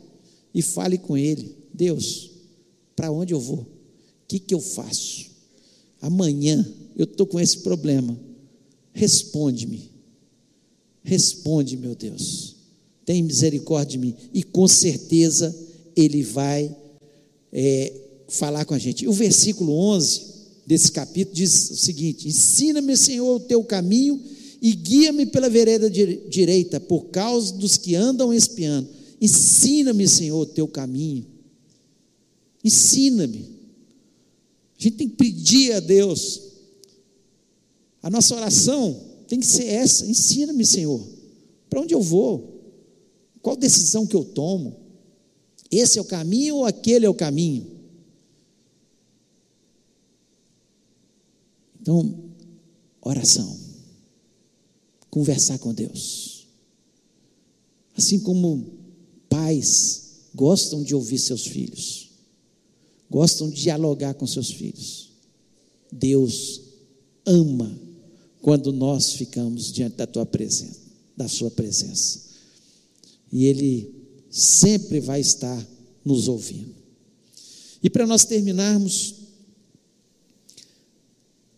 e 0.53 0.61
fale 0.61 0.97
com 0.97 1.15
Ele: 1.15 1.55
Deus, 1.73 2.32
para 2.95 3.11
onde 3.11 3.33
eu 3.33 3.39
vou? 3.39 3.59
O 3.59 3.67
que, 4.27 4.39
que 4.39 4.53
eu 4.53 4.59
faço? 4.59 5.31
Amanhã 6.01 6.65
eu 6.95 7.05
estou 7.05 7.25
com 7.25 7.39
esse 7.39 7.59
problema. 7.59 8.17
Responde-me. 8.93 9.89
Responde, 11.03 11.75
meu 11.77 11.95
Deus. 11.95 12.55
Tem 13.05 13.21
misericórdia 13.23 13.97
de 13.99 14.05
mim. 14.05 14.15
E 14.33 14.43
com 14.43 14.67
certeza 14.67 15.55
Ele 15.95 16.23
vai 16.23 16.75
é, 17.51 17.93
falar 18.27 18.65
com 18.65 18.73
a 18.73 18.79
gente. 18.79 19.07
O 19.07 19.13
versículo 19.13 19.73
11 19.73 20.33
desse 20.65 20.91
capítulo 20.91 21.35
diz 21.35 21.69
o 21.71 21.75
seguinte: 21.75 22.27
Ensina-me, 22.27 22.95
Senhor, 22.95 23.35
o 23.35 23.39
teu 23.39 23.63
caminho 23.63 24.21
e 24.61 24.71
guia-me 24.71 25.25
pela 25.25 25.49
vereda 25.49 25.89
direita, 25.89 26.79
por 26.79 27.07
causa 27.07 27.53
dos 27.53 27.75
que 27.75 27.95
andam 27.95 28.33
espiando. 28.33 28.87
Ensina-me, 29.19 30.07
Senhor, 30.07 30.39
o 30.39 30.45
teu 30.45 30.67
caminho. 30.69 31.25
Ensina-me. 32.63 33.53
A 34.79 34.83
gente 34.83 34.97
tem 34.97 35.09
que 35.09 35.15
pedir 35.15 35.73
a 35.73 35.79
Deus. 35.79 36.41
A 38.01 38.09
nossa 38.09 38.35
oração 38.35 38.99
tem 39.27 39.39
que 39.39 39.45
ser 39.45 39.65
essa: 39.65 40.05
ensina-me, 40.05 40.65
Senhor. 40.65 41.05
Para 41.69 41.81
onde 41.81 41.93
eu 41.93 42.01
vou? 42.01 42.53
Qual 43.41 43.55
decisão 43.55 44.07
que 44.07 44.15
eu 44.15 44.23
tomo? 44.23 44.79
Esse 45.69 45.97
é 45.97 46.01
o 46.01 46.05
caminho 46.05 46.57
ou 46.57 46.65
aquele 46.65 47.05
é 47.05 47.09
o 47.09 47.15
caminho? 47.15 47.67
Então, 51.81 52.31
oração. 53.01 53.59
Conversar 55.09 55.59
com 55.59 55.73
Deus. 55.73 56.47
Assim 57.97 58.19
como 58.19 58.65
pais 59.27 60.21
gostam 60.33 60.81
de 60.83 60.95
ouvir 60.95 61.19
seus 61.19 61.45
filhos, 61.45 62.02
gostam 63.13 63.47
de 63.47 63.61
dialogar 63.61 64.15
com 64.15 64.25
seus 64.25 64.49
filhos. 64.49 65.11
Deus 65.91 66.61
ama 67.23 67.79
quando 68.41 68.73
nós 68.73 69.13
ficamos 69.13 69.71
diante 69.71 69.97
da 69.97 70.07
tua 70.07 70.25
presença, 70.25 70.79
da 71.15 71.27
sua 71.27 71.51
presença. 71.51 72.21
E 73.31 73.45
ele 73.45 73.93
sempre 74.31 74.99
vai 74.99 75.21
estar 75.21 75.63
nos 76.03 76.27
ouvindo. 76.27 76.73
E 77.83 77.89
para 77.89 78.07
nós 78.07 78.25
terminarmos, 78.25 79.13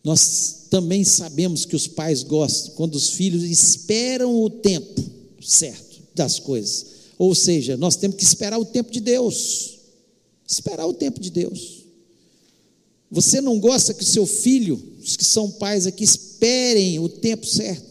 nós 0.03 0.65
também 0.69 1.05
sabemos 1.05 1.63
que 1.63 1.75
os 1.77 1.87
pais 1.87 2.21
gostam 2.21 2.75
quando 2.75 2.95
os 2.95 3.11
filhos 3.11 3.43
esperam 3.43 4.35
o 4.43 4.49
tempo 4.49 5.01
certo 5.41 6.01
das 6.13 6.37
coisas. 6.37 6.85
Ou 7.17 7.33
seja, 7.33 7.77
nós 7.77 7.95
temos 7.95 8.17
que 8.17 8.23
esperar 8.23 8.59
o 8.59 8.65
tempo 8.65 8.91
de 8.91 8.99
Deus. 8.99 9.74
Esperar 10.47 10.85
o 10.85 10.93
tempo 10.93 11.19
de 11.19 11.29
Deus. 11.29 11.85
Você 13.09 13.39
não 13.41 13.59
gosta 13.59 13.93
que 13.93 14.03
o 14.03 14.05
seu 14.05 14.25
filho, 14.25 14.81
os 14.99 15.15
que 15.15 15.23
são 15.23 15.51
pais 15.51 15.87
aqui, 15.87 16.03
esperem 16.03 16.99
o 16.99 17.07
tempo 17.07 17.45
certo. 17.45 17.85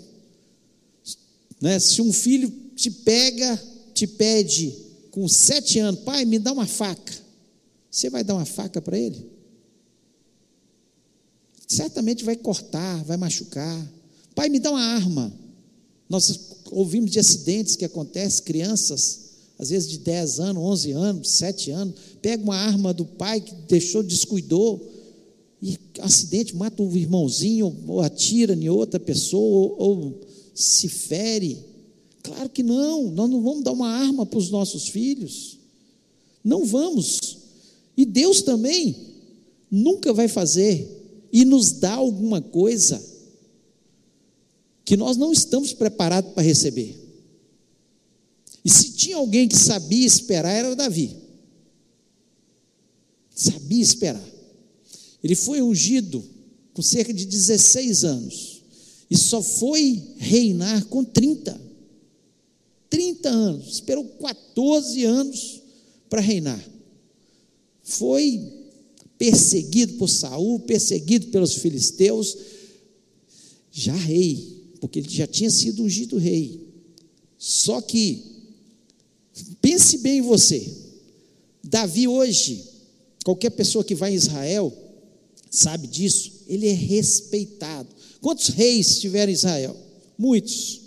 Né? 1.61 1.79
Se 1.79 2.03
um 2.03 2.13
filho 2.13 2.53
te 2.77 2.91
pega, 2.91 3.61
te 3.95 4.07
pede 4.07 4.77
com 5.11 5.27
sete 5.29 5.79
anos, 5.79 6.01
pai, 6.01 6.25
me 6.25 6.39
dá 6.39 6.53
uma 6.53 6.67
faca. 6.67 7.13
Você 7.91 8.11
vai 8.11 8.25
dar 8.25 8.35
uma 8.35 8.45
faca 8.45 8.83
para 8.83 8.99
ele? 8.99 9.31
Certamente 11.67 12.25
vai 12.25 12.37
cortar, 12.37 13.03
vai 13.05 13.17
machucar. 13.17 13.93
Pai, 14.35 14.49
me 14.49 14.59
dá 14.59 14.71
uma 14.71 14.83
arma. 14.83 15.33
Nós 16.09 16.39
ouvimos 16.71 17.11
de 17.11 17.19
acidentes 17.19 17.77
que 17.77 17.85
acontecem, 17.85 18.45
crianças, 18.45 19.24
às 19.59 19.71
vezes 19.71 19.89
de 19.89 19.99
10 19.99 20.41
anos, 20.41 20.63
11 20.63 20.93
anos, 20.93 21.31
7 21.31 21.71
anos, 21.71 21.95
pega 22.21 22.43
uma 22.43 22.57
arma 22.57 22.93
do 22.93 23.05
pai 23.05 23.41
que 23.41 23.55
deixou, 23.69 24.03
descuidou, 24.03 24.91
e 25.63 25.79
acidente, 26.01 26.55
mata 26.55 26.83
o 26.83 26.97
irmãozinho, 26.97 27.75
ou 27.87 28.01
atira 28.01 28.55
em 28.55 28.69
outra 28.69 29.01
pessoa, 29.01 29.75
ou, 29.77 29.77
ou 29.79 30.21
se 30.55 30.89
fere. 30.89 31.65
Claro 32.23 32.51
que 32.51 32.63
não, 32.63 33.11
nós 33.11 33.31
não 33.31 33.43
vamos 33.43 33.65
dar 33.65 33.73
uma 33.73 33.89
arma 33.89 34.27
para 34.27 34.39
os 34.39 34.51
nossos 34.51 34.89
filhos. 34.89 35.59
Não 36.43 36.65
vamos. 36.65 37.39
E 37.97 38.05
Deus 38.05 38.43
também 38.43 38.95
nunca 39.71 40.13
vai 40.13 40.29
fazer 40.29 40.89
e 41.33 41.45
nos 41.45 41.73
dá 41.73 41.95
alguma 41.95 42.41
coisa 42.41 43.03
que 44.85 44.97
nós 44.97 45.17
não 45.17 45.33
estamos 45.33 45.73
preparados 45.73 46.33
para 46.33 46.43
receber. 46.43 47.04
E 48.65 48.71
se 48.71 48.93
tinha 48.93 49.17
alguém 49.17 49.47
que 49.47 49.57
sabia 49.57 50.07
esperar, 50.07 50.51
era 50.51 50.75
Davi. 50.75 51.15
Sabia 53.35 53.83
esperar. 53.83 54.25
Ele 55.23 55.35
foi 55.35 55.61
ungido 55.61 56.25
com 56.73 56.83
cerca 56.83 57.13
de 57.13 57.27
16 57.27 58.05
anos 58.05 58.63
e 59.11 59.17
só 59.17 59.43
foi 59.43 60.03
reinar 60.17 60.85
com 60.87 61.05
30. 61.05 61.61
30 62.89 63.29
anos, 63.29 63.75
esperou 63.75 64.05
14 64.05 65.05
anos 65.05 65.63
para 66.09 66.21
reinar. 66.21 66.63
Foi 67.83 68.41
perseguido 69.19 69.95
por 69.95 70.09
Saul, 70.09 70.61
perseguido 70.61 71.27
pelos 71.29 71.55
filisteus, 71.55 72.37
já 73.71 73.95
rei, 73.95 74.63
porque 74.81 75.01
ele 75.01 75.09
já 75.09 75.27
tinha 75.27 75.51
sido 75.51 75.83
ungido 75.83 76.17
rei. 76.17 76.61
Só 77.37 77.81
que 77.81 78.34
pense 79.61 79.99
bem 79.99 80.19
em 80.19 80.23
você. 80.23 80.71
Davi 81.63 82.07
hoje, 82.07 82.65
qualquer 83.25 83.51
pessoa 83.51 83.85
que 83.85 83.95
vai 83.95 84.13
em 84.13 84.17
Israel, 84.17 84.73
sabe 85.51 85.87
disso, 85.87 86.33
ele 86.47 86.69
é 86.69 86.73
respeitado. 86.73 87.89
Quantos 88.21 88.49
reis 88.49 89.01
tiveram 89.01 89.31
em 89.31 89.35
Israel? 89.35 89.77
Muitos. 90.17 90.81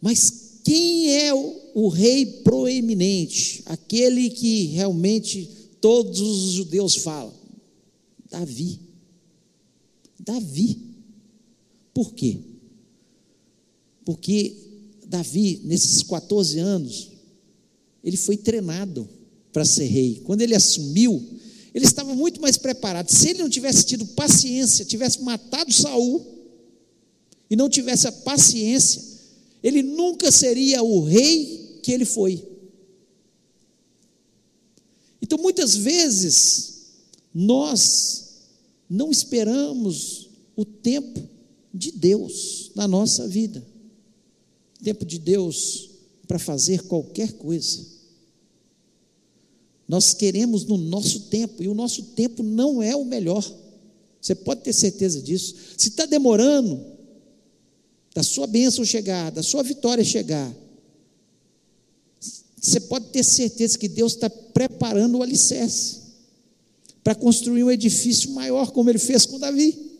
Mas 0.00 0.60
quem 0.64 1.16
é 1.16 1.34
o, 1.34 1.60
o 1.74 1.88
rei 1.88 2.24
proeminente? 2.24 3.62
Aquele 3.66 4.30
que 4.30 4.66
realmente 4.66 5.48
todos 5.80 6.20
os 6.20 6.52
judeus 6.52 6.96
falam? 6.96 7.34
Davi. 8.30 8.80
Davi. 10.18 10.78
Por 11.92 12.14
quê? 12.14 12.38
Porque 14.04 14.61
Davi, 15.12 15.60
nesses 15.64 16.02
14 16.02 16.58
anos, 16.58 17.10
ele 18.02 18.16
foi 18.16 18.34
treinado 18.34 19.06
para 19.52 19.62
ser 19.62 19.84
rei. 19.84 20.22
Quando 20.24 20.40
ele 20.40 20.54
assumiu, 20.54 21.22
ele 21.74 21.84
estava 21.84 22.14
muito 22.14 22.40
mais 22.40 22.56
preparado. 22.56 23.10
Se 23.10 23.28
ele 23.28 23.42
não 23.42 23.50
tivesse 23.50 23.84
tido 23.84 24.06
paciência, 24.06 24.86
tivesse 24.86 25.22
matado 25.22 25.70
Saul 25.70 26.26
e 27.50 27.54
não 27.54 27.68
tivesse 27.68 28.08
a 28.08 28.12
paciência, 28.12 29.02
ele 29.62 29.82
nunca 29.82 30.32
seria 30.32 30.82
o 30.82 31.04
rei 31.04 31.78
que 31.82 31.92
ele 31.92 32.06
foi. 32.06 32.42
Então, 35.20 35.38
muitas 35.38 35.76
vezes, 35.76 36.86
nós 37.34 38.30
não 38.88 39.10
esperamos 39.10 40.30
o 40.56 40.64
tempo 40.64 41.22
de 41.72 41.92
Deus 41.92 42.70
na 42.74 42.88
nossa 42.88 43.28
vida. 43.28 43.71
Tempo 44.82 45.04
de 45.04 45.18
Deus 45.18 45.90
para 46.26 46.38
fazer 46.38 46.82
qualquer 46.82 47.32
coisa. 47.32 47.86
Nós 49.86 50.14
queremos 50.14 50.64
no 50.64 50.76
nosso 50.76 51.20
tempo, 51.22 51.62
e 51.62 51.68
o 51.68 51.74
nosso 51.74 52.02
tempo 52.02 52.42
não 52.42 52.82
é 52.82 52.96
o 52.96 53.04
melhor. 53.04 53.44
Você 54.20 54.34
pode 54.34 54.62
ter 54.62 54.72
certeza 54.72 55.20
disso. 55.20 55.54
Se 55.76 55.88
está 55.88 56.06
demorando, 56.06 56.92
da 58.14 58.22
sua 58.22 58.46
bênção 58.46 58.84
chegar, 58.84 59.30
da 59.30 59.42
sua 59.42 59.62
vitória 59.62 60.04
chegar, 60.04 60.54
você 62.60 62.78
pode 62.78 63.06
ter 63.06 63.24
certeza 63.24 63.76
que 63.76 63.88
Deus 63.88 64.12
está 64.12 64.30
preparando 64.30 65.18
o 65.18 65.22
alicerce 65.22 66.00
para 67.02 67.14
construir 67.14 67.64
um 67.64 67.70
edifício 67.70 68.30
maior, 68.30 68.70
como 68.70 68.88
ele 68.88 68.98
fez 68.98 69.26
com 69.26 69.38
Davi. 69.38 69.91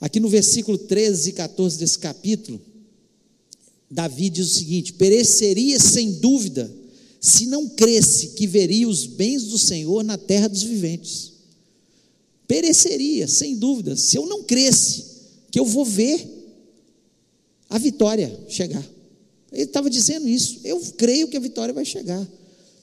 Aqui 0.00 0.20
no 0.20 0.28
versículo 0.28 0.78
13 0.78 1.30
e 1.30 1.32
14 1.32 1.78
desse 1.78 1.98
capítulo, 1.98 2.60
Davi 3.90 4.30
diz 4.30 4.50
o 4.50 4.58
seguinte: 4.58 4.92
pereceria 4.92 5.78
sem 5.80 6.12
dúvida 6.12 6.70
se 7.20 7.46
não 7.46 7.68
cresce 7.68 8.28
que 8.28 8.46
veria 8.46 8.88
os 8.88 9.06
bens 9.06 9.44
do 9.44 9.58
Senhor 9.58 10.04
na 10.04 10.16
terra 10.16 10.48
dos 10.48 10.62
viventes. 10.62 11.32
Pereceria, 12.46 13.28
sem 13.28 13.56
dúvida, 13.56 13.96
se 13.96 14.16
eu 14.16 14.26
não 14.26 14.42
cresce, 14.44 15.04
que 15.50 15.58
eu 15.58 15.64
vou 15.64 15.84
ver 15.84 16.26
a 17.68 17.76
vitória 17.76 18.38
chegar. 18.48 18.84
Ele 19.52 19.64
estava 19.64 19.90
dizendo 19.90 20.28
isso. 20.28 20.60
Eu 20.64 20.80
creio 20.96 21.28
que 21.28 21.36
a 21.36 21.40
vitória 21.40 21.74
vai 21.74 21.84
chegar. 21.84 22.26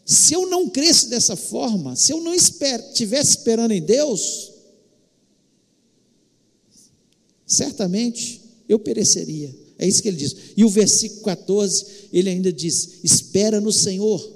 Se 0.06 0.34
eu 0.34 0.48
não 0.48 0.70
cresço 0.70 1.10
dessa 1.10 1.36
forma, 1.36 1.96
se 1.96 2.12
eu 2.12 2.22
não 2.22 2.34
estivesse 2.34 3.38
esperando 3.38 3.72
em 3.72 3.82
Deus, 3.82 4.52
certamente 7.46 8.42
eu 8.68 8.80
pereceria. 8.80 9.56
É 9.78 9.88
isso 9.88 10.02
que 10.02 10.08
ele 10.08 10.18
diz. 10.18 10.36
E 10.56 10.64
o 10.64 10.70
versículo 10.70 11.22
14, 11.24 11.86
ele 12.12 12.30
ainda 12.30 12.52
diz: 12.52 13.00
Espera 13.04 13.60
no 13.60 13.72
Senhor, 13.72 14.34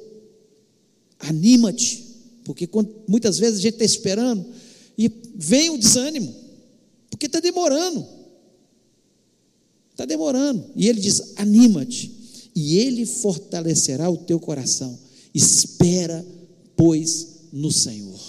anima-te, 1.19 2.05
porque 2.43 2.69
muitas 3.07 3.37
vezes 3.37 3.59
a 3.59 3.61
gente 3.61 3.73
está 3.73 3.85
esperando 3.85 4.45
e 4.97 5.09
vem 5.35 5.69
o 5.69 5.77
desânimo, 5.77 6.33
porque 7.09 7.25
está 7.25 7.39
demorando. 7.39 8.05
Está 9.91 10.05
demorando. 10.05 10.65
E 10.75 10.87
ele 10.87 10.99
diz: 10.99 11.33
Anima-te, 11.37 12.11
e 12.55 12.77
ele 12.77 13.05
fortalecerá 13.05 14.09
o 14.09 14.17
teu 14.17 14.39
coração. 14.39 14.97
Espera, 15.33 16.25
pois, 16.75 17.27
no 17.51 17.71
Senhor. 17.71 18.19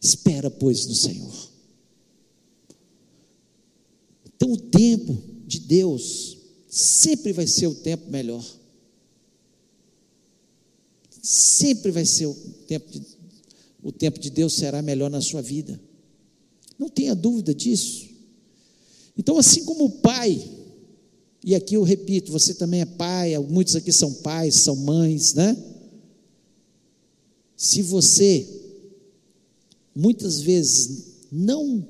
Espera, 0.00 0.50
pois, 0.50 0.86
no 0.86 0.94
Senhor. 0.94 1.43
Então, 4.36 4.52
o 4.52 4.56
tempo 4.56 5.16
de 5.46 5.60
Deus 5.60 6.38
sempre 6.68 7.32
vai 7.32 7.46
ser 7.46 7.66
o 7.66 7.74
tempo 7.74 8.10
melhor. 8.10 8.44
Sempre 11.22 11.90
vai 11.90 12.04
ser 12.04 12.26
o 12.26 12.34
tempo 12.66 12.90
de, 12.90 13.02
o 13.82 13.92
tempo 13.92 14.18
de 14.18 14.30
Deus 14.30 14.54
será 14.54 14.82
melhor 14.82 15.10
na 15.10 15.20
sua 15.20 15.40
vida. 15.40 15.80
Não 16.78 16.88
tenha 16.88 17.14
dúvida 17.14 17.54
disso. 17.54 18.08
Então, 19.16 19.38
assim 19.38 19.64
como 19.64 19.84
o 19.84 19.90
pai, 19.90 20.42
e 21.42 21.54
aqui 21.54 21.74
eu 21.74 21.82
repito, 21.82 22.32
você 22.32 22.54
também 22.54 22.80
é 22.80 22.86
pai, 22.86 23.38
muitos 23.38 23.76
aqui 23.76 23.92
são 23.92 24.12
pais, 24.12 24.56
são 24.56 24.74
mães, 24.74 25.34
né? 25.34 25.56
Se 27.56 27.82
você 27.82 28.46
muitas 29.94 30.40
vezes 30.40 31.04
não 31.30 31.86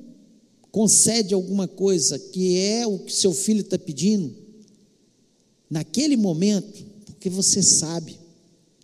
concede 0.75 1.33
alguma 1.33 1.69
coisa 1.69 2.19
que 2.19 2.57
é 2.57 2.85
o 2.85 2.99
que 2.99 3.13
seu 3.13 3.33
filho 3.33 3.61
está 3.61 3.79
pedindo, 3.79 4.35
naquele 5.69 6.17
momento, 6.17 6.83
porque 7.05 7.29
você 7.29 7.63
sabe 7.63 8.19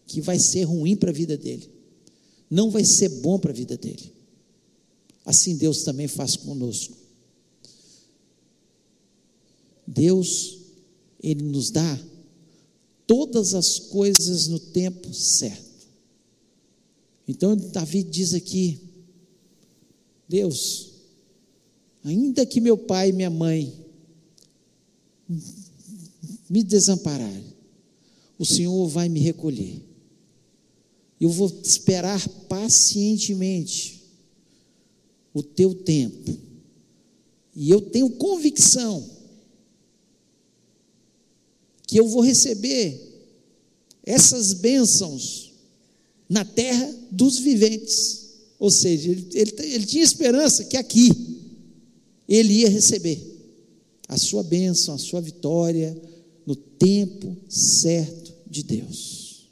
que 0.08 0.22
vai 0.22 0.40
ser 0.40 0.64
ruim 0.64 0.96
para 0.96 1.10
a 1.10 1.14
vida 1.14 1.36
dele, 1.36 1.70
não 2.50 2.72
vai 2.72 2.86
ser 2.86 3.10
bom 3.10 3.38
para 3.38 3.52
a 3.52 3.54
vida 3.54 3.76
dele. 3.76 4.14
Assim 5.26 5.58
Deus 5.58 5.84
também 5.84 6.08
faz 6.08 6.38
conosco. 6.38 6.96
Deus, 9.86 10.60
Ele 11.22 11.44
nos 11.44 11.72
dá 11.72 12.00
todas 13.06 13.54
as 13.54 13.80
coisas 13.80 14.48
no 14.48 14.60
tempo 14.60 15.14
certo. 15.14 15.90
Então, 17.28 17.58
Davi 17.58 18.02
diz 18.02 18.34
aqui: 18.34 18.80
Deus, 20.30 20.91
ainda 22.04 22.46
que 22.46 22.60
meu 22.60 22.78
pai 22.78 23.10
e 23.10 23.14
minha 23.14 23.30
mãe 23.30 23.74
me 26.50 26.64
desampararem, 26.64 27.56
o 28.38 28.46
Senhor 28.46 28.88
vai 28.88 29.08
me 29.08 29.20
recolher. 29.20 29.82
Eu 31.20 31.30
vou 31.30 31.52
esperar 31.64 32.28
pacientemente 32.50 34.02
o 35.34 35.44
teu 35.44 35.74
tempo. 35.76 36.38
E 37.56 37.70
eu 37.70 37.82
tenho 37.82 38.10
convicção 38.12 39.08
que 41.86 42.00
eu 42.00 42.08
vou 42.08 42.22
receber 42.22 43.00
essas 44.04 44.54
bênçãos 44.54 45.52
na 46.28 46.44
terra 46.44 46.92
dos 47.12 47.38
viventes. 47.38 48.30
Ou 48.58 48.72
seja, 48.72 49.12
ele, 49.12 49.28
ele, 49.34 49.56
ele 49.60 49.86
tinha 49.86 50.04
esperança 50.04 50.66
que 50.66 50.78
aqui 50.78 51.31
ele 52.32 52.54
ia 52.54 52.70
receber 52.70 53.22
a 54.08 54.18
sua 54.18 54.42
bênção, 54.42 54.96
a 54.96 54.98
sua 54.98 55.20
vitória, 55.20 56.02
no 56.46 56.56
tempo 56.56 57.36
certo 57.50 58.34
de 58.50 58.64
Deus. 58.64 59.50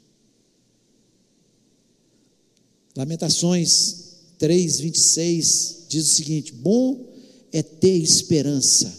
Lamentações 2.96 4.14
3, 4.38 4.80
26 4.80 5.76
diz 5.90 6.10
o 6.10 6.14
seguinte: 6.14 6.54
Bom 6.54 7.12
é 7.52 7.62
ter 7.62 7.98
esperança 7.98 8.90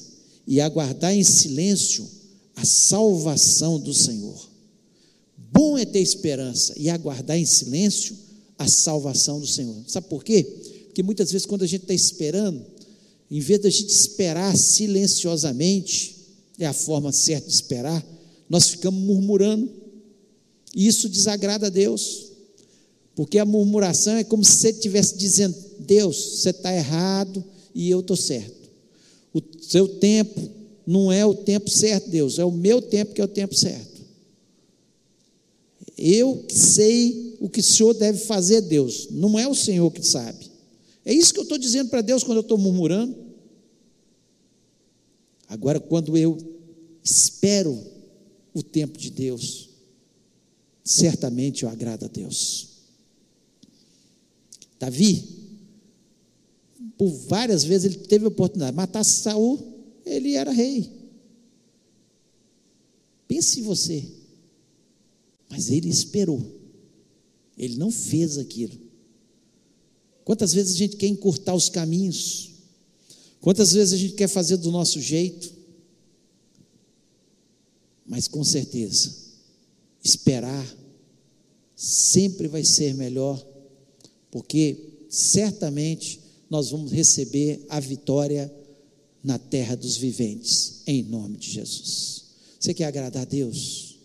e 0.46 0.62
aguardar 0.62 1.16
em 1.16 1.24
silêncio 1.24 2.08
a 2.56 2.64
salvação 2.64 3.80
do 3.80 3.96
Senhor. 3.96 4.48
Bom 5.52 5.76
é 5.76 5.86
ter 5.86 6.02
esperança 6.02 6.76
e 6.78 6.88
aguardar 6.88 7.38
em 7.38 7.46
silêncio 7.48 8.16
a 8.60 8.68
salvação 8.68 9.40
do 9.40 9.48
Senhor. 9.48 9.84
Sabe 9.88 10.08
por 10.08 10.24
quê? 10.24 10.44
Porque 10.86 11.02
muitas 11.02 11.32
vezes, 11.32 11.48
quando 11.48 11.64
a 11.64 11.68
gente 11.68 11.82
está 11.82 11.96
esperando, 11.96 12.64
em 13.32 13.40
vez 13.40 13.62
da 13.62 13.70
gente 13.70 13.90
esperar 13.90 14.58
silenciosamente, 14.58 16.18
é 16.60 16.66
a 16.66 16.74
forma 16.74 17.14
certa 17.14 17.48
de 17.48 17.54
esperar, 17.54 18.06
nós 18.50 18.68
ficamos 18.68 19.02
murmurando, 19.02 19.72
e 20.76 20.86
isso 20.86 21.08
desagrada 21.08 21.68
a 21.68 21.70
Deus, 21.70 22.32
porque 23.16 23.40
a 23.40 23.46
murmuração 23.46 24.16
é 24.16 24.24
como 24.26 24.44
se 24.44 24.58
você 24.58 24.70
estivesse 24.72 25.18
dizendo: 25.18 25.56
Deus, 25.80 26.42
você 26.42 26.50
está 26.50 26.76
errado 26.76 27.44
e 27.74 27.90
eu 27.90 28.02
estou 28.02 28.18
certo. 28.18 28.70
O 29.34 29.42
seu 29.62 29.88
tempo 29.88 30.50
não 30.86 31.10
é 31.10 31.26
o 31.26 31.34
tempo 31.34 31.70
certo, 31.70 32.10
Deus, 32.10 32.38
é 32.38 32.44
o 32.44 32.52
meu 32.52 32.82
tempo 32.82 33.14
que 33.14 33.22
é 33.22 33.24
o 33.24 33.30
tempo 33.30 33.56
certo. 33.56 34.02
Eu 35.98 36.44
sei 36.50 37.38
o 37.40 37.48
que 37.48 37.62
o 37.62 37.64
Senhor 37.64 37.94
deve 37.94 38.20
fazer, 38.20 38.62
Deus, 38.62 39.08
não 39.12 39.40
é 39.40 39.48
o 39.48 39.56
Senhor 39.56 39.90
que 39.92 40.06
sabe. 40.06 40.52
É 41.06 41.14
isso 41.14 41.34
que 41.34 41.40
eu 41.40 41.44
estou 41.44 41.58
dizendo 41.58 41.90
para 41.90 42.02
Deus 42.02 42.24
quando 42.24 42.38
eu 42.38 42.42
estou 42.42 42.58
murmurando. 42.58 43.16
Agora, 45.52 45.82
quando 45.82 46.18
eu 46.18 46.38
espero 47.04 47.78
o 48.54 48.64
tempo 48.64 48.98
de 48.98 49.12
Deus, 49.12 49.70
certamente 50.82 51.64
eu 51.64 51.70
agrado 51.70 52.06
a 52.06 52.08
Deus. 52.08 52.70
Davi, 54.80 55.28
por 56.98 57.10
várias 57.28 57.66
vezes 57.66 57.94
ele 57.94 58.06
teve 58.06 58.24
a 58.24 58.30
oportunidade 58.30 58.72
de 58.72 58.78
matar 58.78 59.04
Saul, 59.04 59.60
ele 60.06 60.36
era 60.36 60.54
rei. 60.54 60.90
Pense 63.28 63.60
em 63.60 63.64
você. 63.64 64.08
Mas 65.50 65.70
ele 65.70 65.90
esperou. 65.90 66.42
Ele 67.58 67.76
não 67.76 67.92
fez 67.92 68.38
aquilo. 68.38 68.80
Quantas 70.24 70.54
vezes 70.54 70.76
a 70.76 70.78
gente 70.78 70.96
quer 70.96 71.08
encurtar 71.08 71.54
os 71.54 71.68
caminhos? 71.68 72.51
Quantas 73.42 73.74
vezes 73.74 73.94
a 73.94 73.98
gente 73.98 74.14
quer 74.14 74.28
fazer 74.28 74.58
do 74.58 74.72
nosso 74.72 75.02
jeito? 75.02 75.52
Mas 78.06 78.28
com 78.28 78.44
certeza, 78.44 79.16
esperar 80.04 80.78
sempre 81.76 82.48
vai 82.48 82.64
ser 82.64 82.94
melhor, 82.94 83.44
porque 84.30 84.78
certamente 85.10 86.22
nós 86.50 86.70
vamos 86.70 86.92
receber 86.92 87.66
a 87.68 87.80
vitória 87.80 88.54
na 89.24 89.40
terra 89.40 89.76
dos 89.76 89.98
viventes, 89.98 90.84
em 90.86 91.02
nome 91.02 91.38
de 91.38 91.50
Jesus. 91.50 92.26
Você 92.60 92.74
quer 92.74 92.86
agradar 92.86 93.24
a 93.24 93.26
Deus? 93.26 93.98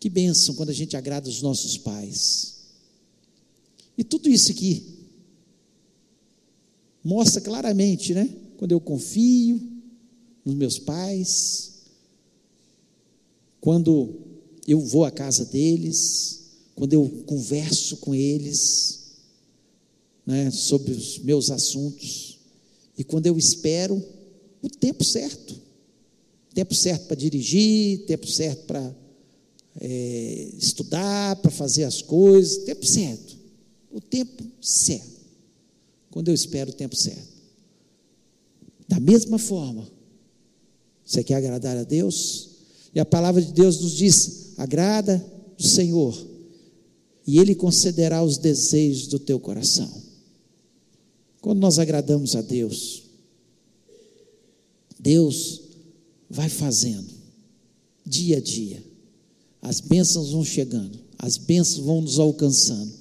Que 0.00 0.08
bênção 0.08 0.54
quando 0.54 0.70
a 0.70 0.74
gente 0.74 0.96
agrada 0.96 1.28
os 1.28 1.42
nossos 1.42 1.76
pais. 1.76 2.54
E 3.98 4.04
tudo 4.04 4.30
isso 4.30 4.50
aqui 4.52 4.97
mostra 7.04 7.40
claramente, 7.40 8.14
né? 8.14 8.28
Quando 8.56 8.72
eu 8.72 8.80
confio 8.80 9.60
nos 10.44 10.54
meus 10.54 10.78
pais, 10.78 11.74
quando 13.60 14.14
eu 14.66 14.80
vou 14.80 15.04
à 15.04 15.10
casa 15.10 15.44
deles, 15.44 16.40
quando 16.74 16.92
eu 16.92 17.08
converso 17.26 17.96
com 17.98 18.14
eles, 18.14 19.12
né, 20.26 20.50
sobre 20.50 20.92
os 20.92 21.18
meus 21.18 21.50
assuntos, 21.50 22.38
e 22.96 23.04
quando 23.04 23.26
eu 23.26 23.38
espero 23.38 24.02
o 24.62 24.68
tempo 24.68 25.04
certo 25.04 25.68
tempo 26.58 26.74
certo 26.74 27.06
para 27.06 27.16
dirigir, 27.16 28.04
tempo 28.06 28.26
certo 28.26 28.66
para 28.66 28.96
é, 29.80 30.50
estudar, 30.58 31.36
para 31.36 31.52
fazer 31.52 31.84
as 31.84 32.02
coisas, 32.02 32.64
tempo 32.64 32.84
certo. 32.84 33.36
O 33.92 34.00
tempo 34.00 34.42
certo. 34.60 35.17
Quando 36.10 36.28
eu 36.28 36.34
espero 36.34 36.70
o 36.70 36.74
tempo 36.74 36.96
certo. 36.96 37.38
Da 38.88 38.98
mesma 38.98 39.38
forma, 39.38 39.86
você 41.04 41.22
quer 41.22 41.34
agradar 41.34 41.76
a 41.76 41.84
Deus? 41.84 42.50
E 42.94 43.00
a 43.00 43.04
palavra 43.04 43.42
de 43.42 43.52
Deus 43.52 43.80
nos 43.80 43.92
diz: 43.92 44.54
agrada 44.56 45.24
o 45.58 45.62
Senhor, 45.62 46.26
e 47.26 47.38
Ele 47.38 47.54
concederá 47.54 48.22
os 48.22 48.38
desejos 48.38 49.06
do 49.06 49.18
teu 49.18 49.38
coração. 49.38 49.90
Quando 51.40 51.60
nós 51.60 51.78
agradamos 51.78 52.34
a 52.34 52.42
Deus, 52.42 53.04
Deus 54.98 55.62
vai 56.28 56.48
fazendo, 56.48 57.08
dia 58.04 58.38
a 58.38 58.40
dia, 58.40 58.82
as 59.62 59.80
bênçãos 59.80 60.30
vão 60.30 60.44
chegando, 60.44 60.98
as 61.18 61.36
bênçãos 61.36 61.84
vão 61.84 62.00
nos 62.00 62.18
alcançando, 62.18 62.92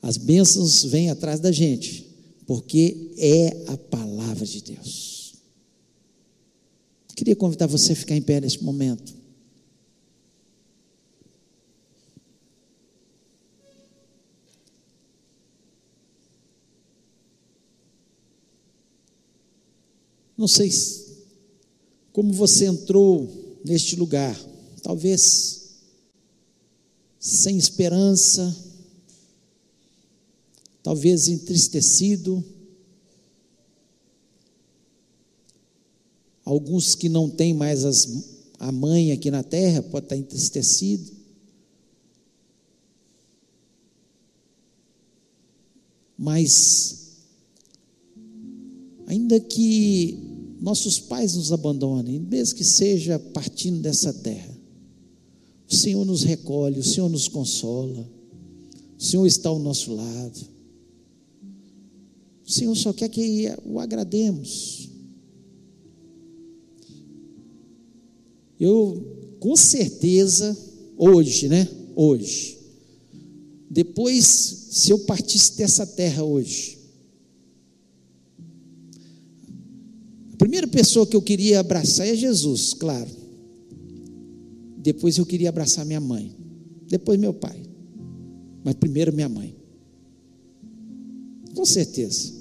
as 0.00 0.16
bênçãos 0.16 0.84
vêm 0.84 1.10
atrás 1.10 1.40
da 1.40 1.52
gente, 1.52 2.05
porque 2.46 3.12
é 3.18 3.64
a 3.72 3.76
palavra 3.76 4.46
de 4.46 4.62
Deus. 4.62 5.34
Queria 7.16 7.34
convidar 7.34 7.66
você 7.66 7.92
a 7.92 7.96
ficar 7.96 8.14
em 8.14 8.22
pé 8.22 8.40
neste 8.40 8.62
momento. 8.62 9.14
Não 20.36 20.46
sei 20.46 20.70
como 22.12 22.32
você 22.32 22.66
entrou 22.66 23.58
neste 23.64 23.96
lugar, 23.96 24.38
talvez 24.82 25.80
sem 27.18 27.56
esperança, 27.56 28.54
talvez 30.86 31.26
entristecido. 31.26 32.44
Alguns 36.44 36.94
que 36.94 37.08
não 37.08 37.28
têm 37.28 37.52
mais 37.52 37.84
as, 37.84 38.08
a 38.56 38.70
mãe 38.70 39.10
aqui 39.10 39.28
na 39.28 39.42
terra, 39.42 39.82
pode 39.82 40.06
estar 40.06 40.16
entristecido. 40.16 41.10
Mas, 46.16 47.16
ainda 49.08 49.40
que 49.40 50.20
nossos 50.60 51.00
pais 51.00 51.34
nos 51.34 51.50
abandonem, 51.50 52.20
mesmo 52.20 52.54
que 52.54 52.62
seja 52.62 53.18
partindo 53.18 53.82
dessa 53.82 54.12
terra, 54.12 54.56
o 55.68 55.74
Senhor 55.74 56.04
nos 56.04 56.22
recolhe, 56.22 56.78
o 56.78 56.84
Senhor 56.84 57.08
nos 57.08 57.26
consola, 57.26 58.08
o 58.96 59.02
Senhor 59.02 59.26
está 59.26 59.48
ao 59.48 59.58
nosso 59.58 59.92
lado. 59.92 60.55
O 62.46 62.50
Senhor 62.50 62.74
só 62.76 62.92
quer 62.92 63.08
que 63.08 63.52
o 63.64 63.80
agrademos. 63.80 64.88
Eu, 68.58 69.36
com 69.40 69.56
certeza, 69.56 70.56
hoje, 70.96 71.48
né? 71.48 71.68
Hoje, 71.96 72.56
depois, 73.68 74.24
se 74.70 74.90
eu 74.90 75.00
partisse 75.00 75.58
dessa 75.58 75.84
terra 75.84 76.22
hoje, 76.22 76.78
a 80.32 80.36
primeira 80.36 80.68
pessoa 80.68 81.06
que 81.06 81.16
eu 81.16 81.22
queria 81.22 81.58
abraçar 81.58 82.06
é 82.06 82.14
Jesus, 82.14 82.72
claro. 82.74 83.10
Depois 84.78 85.18
eu 85.18 85.26
queria 85.26 85.48
abraçar 85.48 85.84
minha 85.84 86.00
mãe. 86.00 86.32
Depois 86.88 87.18
meu 87.18 87.34
pai. 87.34 87.60
Mas 88.62 88.74
primeiro 88.74 89.12
minha 89.12 89.28
mãe. 89.28 89.56
Com 91.54 91.64
certeza. 91.64 92.35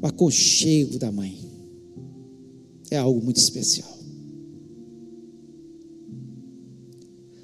O 0.00 0.06
aconchego 0.06 0.98
da 0.98 1.10
mãe 1.10 1.38
é 2.90 2.96
algo 2.96 3.22
muito 3.22 3.38
especial. 3.38 3.98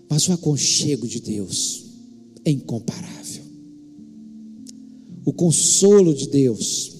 Mas 0.08 0.28
o 0.28 0.32
aconchego 0.32 1.06
de 1.08 1.20
Deus 1.20 1.84
é 2.44 2.50
incomparável. 2.50 3.44
O 5.24 5.32
consolo 5.32 6.14
de 6.14 6.28
Deus 6.28 6.92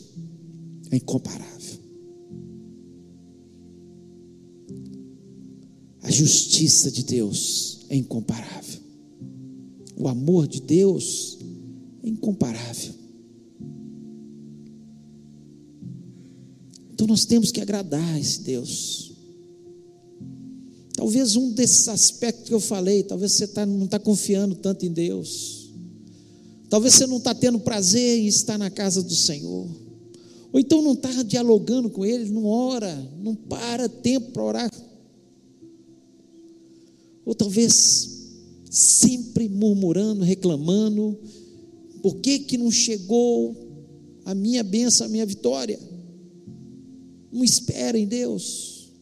é 0.90 0.96
incomparável. 0.96 1.44
justiça 6.14 6.90
de 6.90 7.02
Deus 7.02 7.80
é 7.88 7.96
incomparável. 7.96 8.80
O 9.96 10.08
amor 10.08 10.46
de 10.46 10.60
Deus 10.60 11.38
é 12.02 12.08
incomparável. 12.08 12.94
Então 16.94 17.08
nós 17.08 17.24
temos 17.24 17.50
que 17.50 17.60
agradar 17.60 18.20
esse 18.20 18.40
Deus. 18.42 19.12
Talvez 20.94 21.34
um 21.34 21.50
desses 21.50 21.88
aspectos 21.88 22.46
que 22.46 22.54
eu 22.54 22.60
falei, 22.60 23.02
talvez 23.02 23.32
você 23.32 23.48
tá, 23.48 23.66
não 23.66 23.84
está 23.84 23.98
confiando 23.98 24.54
tanto 24.54 24.86
em 24.86 24.92
Deus. 24.92 25.70
Talvez 26.70 26.94
você 26.94 27.04
não 27.08 27.16
está 27.16 27.34
tendo 27.34 27.58
prazer 27.58 28.20
em 28.20 28.28
estar 28.28 28.56
na 28.56 28.70
casa 28.70 29.02
do 29.02 29.14
Senhor. 29.14 29.68
Ou 30.52 30.60
então 30.60 30.80
não 30.82 30.92
está 30.92 31.10
dialogando 31.24 31.90
com 31.90 32.04
Ele, 32.04 32.30
não 32.30 32.46
ora, 32.46 33.10
não 33.20 33.34
para 33.34 33.88
tempo 33.88 34.30
para 34.30 34.44
orar. 34.44 34.70
Ou 37.26 37.34
talvez 37.34 38.08
sempre 38.70 39.48
murmurando, 39.48 40.22
reclamando, 40.22 41.18
por 42.00 42.16
que, 42.16 42.38
que 42.38 42.56
não 42.56 42.70
chegou 42.70 43.56
a 44.24 44.32
minha 44.32 44.62
bênção, 44.62 45.06
a 45.06 45.10
minha 45.10 45.26
vitória? 45.26 45.93
Não 47.34 47.42
espera 47.42 47.98
em 47.98 48.06
Deus, 48.06 48.92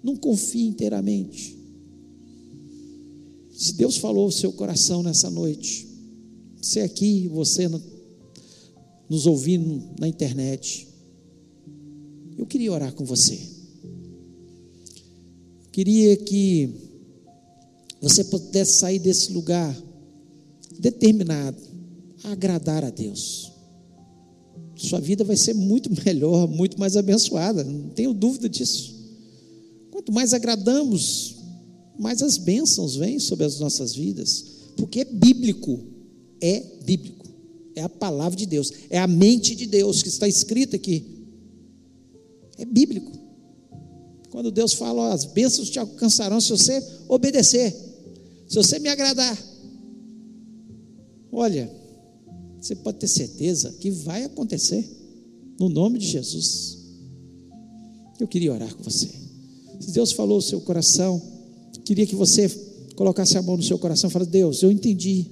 não 0.00 0.14
confie 0.14 0.68
inteiramente. 0.68 1.58
Se 3.50 3.72
Deus 3.72 3.96
falou 3.96 4.28
o 4.28 4.32
seu 4.32 4.52
coração 4.52 5.02
nessa 5.02 5.28
noite, 5.28 5.84
você 6.62 6.78
aqui, 6.78 7.26
você 7.26 7.68
nos 9.08 9.26
ouvindo 9.26 9.82
na 9.98 10.06
internet, 10.06 10.86
eu 12.38 12.46
queria 12.46 12.72
orar 12.72 12.92
com 12.92 13.04
você. 13.04 13.36
Queria 15.72 16.16
que 16.18 16.70
você 18.00 18.22
pudesse 18.22 18.74
sair 18.74 19.00
desse 19.00 19.32
lugar 19.32 19.76
determinado 20.78 21.60
a 22.22 22.30
agradar 22.30 22.84
a 22.84 22.90
Deus. 22.90 23.55
Sua 24.76 25.00
vida 25.00 25.24
vai 25.24 25.36
ser 25.36 25.54
muito 25.54 25.90
melhor, 26.04 26.46
muito 26.46 26.78
mais 26.78 26.96
abençoada, 26.96 27.64
não 27.64 27.88
tenho 27.90 28.12
dúvida 28.12 28.48
disso. 28.48 28.94
Quanto 29.90 30.12
mais 30.12 30.32
agradamos, 30.32 31.36
mais 31.98 32.22
as 32.22 32.36
bênçãos 32.36 32.96
vêm 32.96 33.18
sobre 33.18 33.44
as 33.44 33.58
nossas 33.58 33.94
vidas, 33.94 34.44
porque 34.76 35.00
é 35.00 35.04
bíblico, 35.04 35.80
é 36.40 36.60
bíblico 36.84 37.26
é 37.76 37.82
a 37.82 37.88
palavra 37.90 38.36
de 38.36 38.46
Deus, 38.46 38.72
é 38.88 38.98
a 38.98 39.06
mente 39.06 39.54
de 39.54 39.66
Deus 39.66 40.02
que 40.02 40.08
está 40.08 40.26
escrita 40.26 40.76
aqui. 40.76 41.04
É 42.56 42.64
bíblico. 42.64 43.12
Quando 44.30 44.50
Deus 44.50 44.72
fala, 44.72 45.02
ó, 45.02 45.12
as 45.12 45.26
bênçãos 45.26 45.68
te 45.68 45.78
alcançarão 45.78 46.40
se 46.40 46.48
você 46.48 46.82
obedecer, 47.06 47.72
se 48.48 48.56
você 48.56 48.78
me 48.78 48.88
agradar. 48.88 49.38
Olha, 51.30 51.70
você 52.66 52.74
pode 52.74 52.98
ter 52.98 53.06
certeza 53.06 53.70
que 53.80 53.90
vai 53.90 54.24
acontecer, 54.24 54.84
no 55.58 55.68
nome 55.68 55.98
de 55.98 56.06
Jesus. 56.06 56.78
Eu 58.18 58.26
queria 58.26 58.52
orar 58.52 58.74
com 58.74 58.82
você. 58.82 59.08
Se 59.78 59.92
Deus 59.92 60.12
falou 60.12 60.38
o 60.38 60.42
seu 60.42 60.60
coração, 60.60 61.22
queria 61.84 62.06
que 62.06 62.16
você 62.16 62.48
colocasse 62.96 63.38
a 63.38 63.42
mão 63.42 63.56
no 63.56 63.62
seu 63.62 63.78
coração 63.78 64.10
e 64.10 64.12
falasse: 64.12 64.30
Deus, 64.30 64.62
eu 64.62 64.70
entendi. 64.70 65.30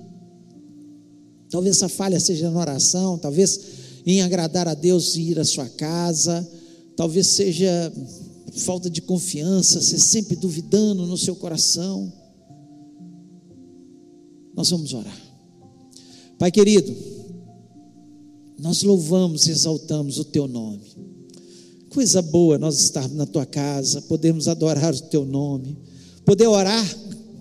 Talvez 1.50 1.76
essa 1.76 1.88
falha 1.88 2.20
seja 2.20 2.50
na 2.50 2.60
oração, 2.60 3.18
talvez 3.18 3.60
em 4.06 4.22
agradar 4.22 4.68
a 4.68 4.74
Deus 4.74 5.16
e 5.16 5.30
ir 5.30 5.40
à 5.40 5.44
sua 5.44 5.68
casa, 5.68 6.48
talvez 6.96 7.26
seja 7.28 7.92
falta 8.58 8.88
de 8.88 9.02
confiança, 9.02 9.80
você 9.80 9.98
sempre 9.98 10.36
duvidando 10.36 11.06
no 11.06 11.16
seu 11.16 11.34
coração. 11.34 12.12
Nós 14.54 14.70
vamos 14.70 14.92
orar. 14.92 15.20
Pai 16.38 16.50
querido, 16.50 16.94
nós 18.58 18.82
louvamos 18.82 19.46
e 19.46 19.50
exaltamos 19.50 20.18
o 20.18 20.24
teu 20.24 20.46
nome. 20.46 20.82
Coisa 21.90 22.20
boa 22.20 22.58
nós 22.58 22.80
estarmos 22.80 23.16
na 23.16 23.26
tua 23.26 23.46
casa, 23.46 24.02
podemos 24.02 24.48
adorar 24.48 24.94
o 24.94 25.00
teu 25.02 25.24
nome, 25.24 25.76
poder 26.24 26.46
orar 26.46 26.84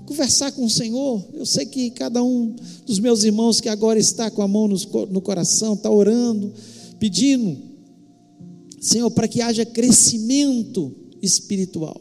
conversar 0.06 0.52
com 0.52 0.66
o 0.66 0.70
Senhor. 0.70 1.24
Eu 1.34 1.46
sei 1.46 1.66
que 1.66 1.90
cada 1.92 2.24
um 2.24 2.56
dos 2.86 3.00
meus 3.00 3.24
irmãos 3.24 3.60
que 3.60 3.70
agora 3.70 4.00
está 4.00 4.30
com 4.30 4.42
a 4.42 4.48
mão 4.48 4.68
no, 4.68 5.22
coração, 5.22 5.74
está 5.74 5.90
orando, 5.90 6.54
pedindo, 7.00 7.58
Senhor, 8.80 9.10
para 9.12 9.28
que 9.28 9.42
haja 9.42 9.66
crescimento 9.66 10.94
espiritual, 11.22 12.00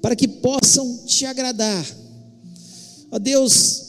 para 0.00 0.16
que 0.16 0.28
possam 0.28 1.04
te 1.04 1.26
agradar, 1.26 1.84
ó 3.10 3.18
Deus, 3.18 3.82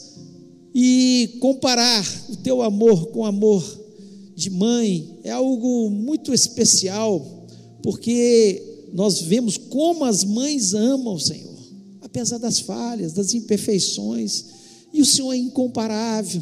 e 0.74 1.38
comparar 1.40 2.04
o 2.28 2.36
teu 2.36 2.62
amor 2.62 3.06
com 3.06 3.20
o 3.20 3.24
amor 3.24 3.83
de 4.34 4.50
mãe 4.50 5.18
é 5.22 5.30
algo 5.30 5.90
muito 5.90 6.32
especial, 6.32 7.46
porque 7.82 8.88
nós 8.92 9.20
vemos 9.20 9.56
como 9.56 10.04
as 10.04 10.24
mães 10.24 10.74
amam 10.74 11.14
o 11.14 11.20
Senhor 11.20 11.54
apesar 12.14 12.38
das 12.38 12.60
falhas, 12.60 13.12
das 13.12 13.34
imperfeições, 13.34 14.44
e 14.92 15.02
o 15.02 15.04
Senhor 15.04 15.32
é 15.32 15.36
incomparável. 15.36 16.40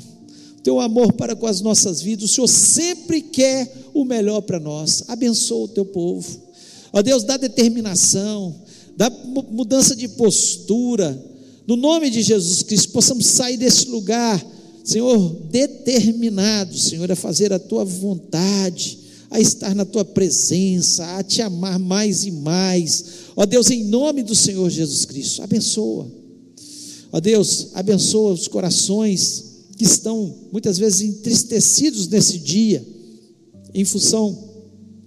O 0.58 0.60
teu 0.60 0.78
amor 0.78 1.14
para 1.14 1.34
com 1.34 1.46
as 1.46 1.62
nossas 1.62 2.02
vidas, 2.02 2.30
o 2.30 2.34
Senhor 2.34 2.46
sempre 2.46 3.22
quer 3.22 3.72
o 3.94 4.04
melhor 4.04 4.42
para 4.42 4.60
nós. 4.60 5.04
Abençoa 5.08 5.64
o 5.64 5.68
teu 5.68 5.86
povo. 5.86 6.28
Ó 6.92 7.00
Deus, 7.00 7.24
dá 7.24 7.38
determinação, 7.38 8.54
dá 8.94 9.08
mudança 9.50 9.96
de 9.96 10.08
postura. 10.08 11.18
No 11.66 11.74
nome 11.74 12.10
de 12.10 12.20
Jesus 12.20 12.62
Cristo, 12.62 12.92
possamos 12.92 13.24
sair 13.24 13.56
desse 13.56 13.88
lugar, 13.88 14.44
Senhor, 14.84 15.18
determinado, 15.50 16.76
Senhor, 16.76 17.10
a 17.10 17.16
fazer 17.16 17.52
a 17.52 17.58
tua 17.58 17.84
vontade, 17.84 18.98
a 19.30 19.40
estar 19.40 19.74
na 19.74 19.84
tua 19.84 20.04
presença, 20.04 21.16
a 21.16 21.22
te 21.22 21.40
amar 21.40 21.78
mais 21.78 22.24
e 22.24 22.30
mais 22.30 23.22
Ó 23.36 23.46
Deus, 23.46 23.70
em 23.70 23.84
nome 23.84 24.22
do 24.22 24.34
Senhor 24.34 24.68
Jesus 24.68 25.04
Cristo, 25.04 25.42
abençoa. 25.42 26.10
Ó 27.10 27.20
Deus, 27.20 27.68
abençoa 27.74 28.32
os 28.32 28.48
corações 28.48 29.44
que 29.76 29.84
estão 29.84 30.34
muitas 30.52 30.78
vezes 30.78 31.00
entristecidos 31.02 32.08
nesse 32.08 32.38
dia, 32.38 32.86
em 33.74 33.84
função 33.84 34.50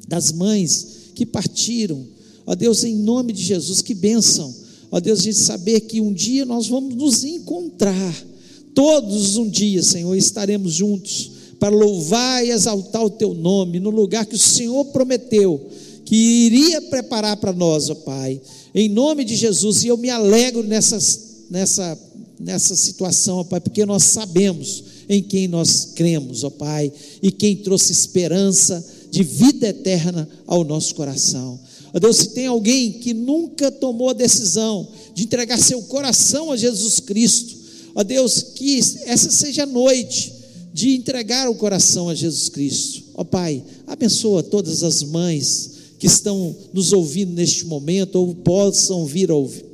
das 0.07 0.31
mães 0.31 0.87
que 1.13 1.25
partiram. 1.25 2.05
Ó 2.45 2.55
Deus, 2.55 2.83
em 2.83 2.95
nome 2.95 3.31
de 3.31 3.43
Jesus, 3.43 3.81
que 3.81 3.93
bênção. 3.93 4.53
Ó 4.91 4.99
Deus, 4.99 5.21
gente 5.21 5.37
saber 5.37 5.81
que 5.81 6.01
um 6.01 6.13
dia 6.13 6.45
nós 6.45 6.67
vamos 6.67 6.95
nos 6.95 7.23
encontrar. 7.23 8.34
Todos 8.75 9.37
um 9.37 9.49
dia, 9.49 9.81
Senhor, 9.81 10.13
estaremos 10.15 10.73
juntos 10.73 11.31
para 11.59 11.75
louvar 11.75 12.45
e 12.45 12.51
exaltar 12.51 13.03
o 13.03 13.09
teu 13.09 13.33
nome 13.33 13.79
no 13.79 13.89
lugar 13.89 14.27
que 14.27 14.35
o 14.35 14.39
Senhor 14.39 14.85
prometeu 14.85 15.71
que 16.05 16.15
iria 16.15 16.81
preparar 16.83 17.35
para 17.37 17.51
nós, 17.51 17.89
ó 17.89 17.95
Pai, 17.95 18.39
em 18.73 18.87
nome 18.87 19.25
de 19.25 19.35
Jesus, 19.35 19.83
e 19.83 19.87
eu 19.87 19.97
me 19.97 20.09
alegro 20.09 20.61
nessa, 20.63 20.99
nessa, 21.49 21.99
nessa 22.39 22.75
situação, 22.75 23.39
ó 23.39 23.43
Pai, 23.43 23.59
porque 23.59 23.85
nós 23.85 24.03
sabemos 24.03 24.83
em 25.09 25.21
quem 25.21 25.47
nós 25.47 25.93
cremos, 25.95 26.43
ó 26.43 26.51
Pai, 26.51 26.93
e 27.21 27.31
quem 27.31 27.55
trouxe 27.55 27.91
esperança 27.91 28.85
de 29.09 29.23
vida 29.23 29.67
eterna 29.67 30.29
ao 30.45 30.63
nosso 30.63 30.93
coração. 30.93 31.59
Ó 31.91 31.99
Deus, 31.99 32.17
se 32.17 32.29
tem 32.29 32.45
alguém 32.45 32.93
que 32.93 33.13
nunca 33.13 33.71
tomou 33.71 34.09
a 34.09 34.13
decisão 34.13 34.87
de 35.15 35.23
entregar 35.23 35.57
seu 35.57 35.81
coração 35.83 36.51
a 36.51 36.57
Jesus 36.57 36.99
Cristo, 36.99 37.54
ó 37.95 38.03
Deus, 38.03 38.41
que 38.55 38.77
essa 39.05 39.31
seja 39.31 39.63
a 39.63 39.65
noite 39.65 40.33
de 40.73 40.93
entregar 40.93 41.49
o 41.49 41.55
coração 41.55 42.09
a 42.09 42.13
Jesus 42.13 42.49
Cristo. 42.49 43.03
Ó 43.13 43.23
Pai, 43.23 43.63
abençoa 43.87 44.43
todas 44.43 44.83
as 44.83 45.01
mães, 45.01 45.71
que 45.97 46.05
estão 46.05 46.53
nos 46.73 46.91
ouvindo 46.91 47.31
neste 47.31 47.65
momento 47.65 48.17
ou 48.17 48.35
possam 48.35 49.05
vir 49.05 49.31
a 49.31 49.35
ouvir, 49.35 49.65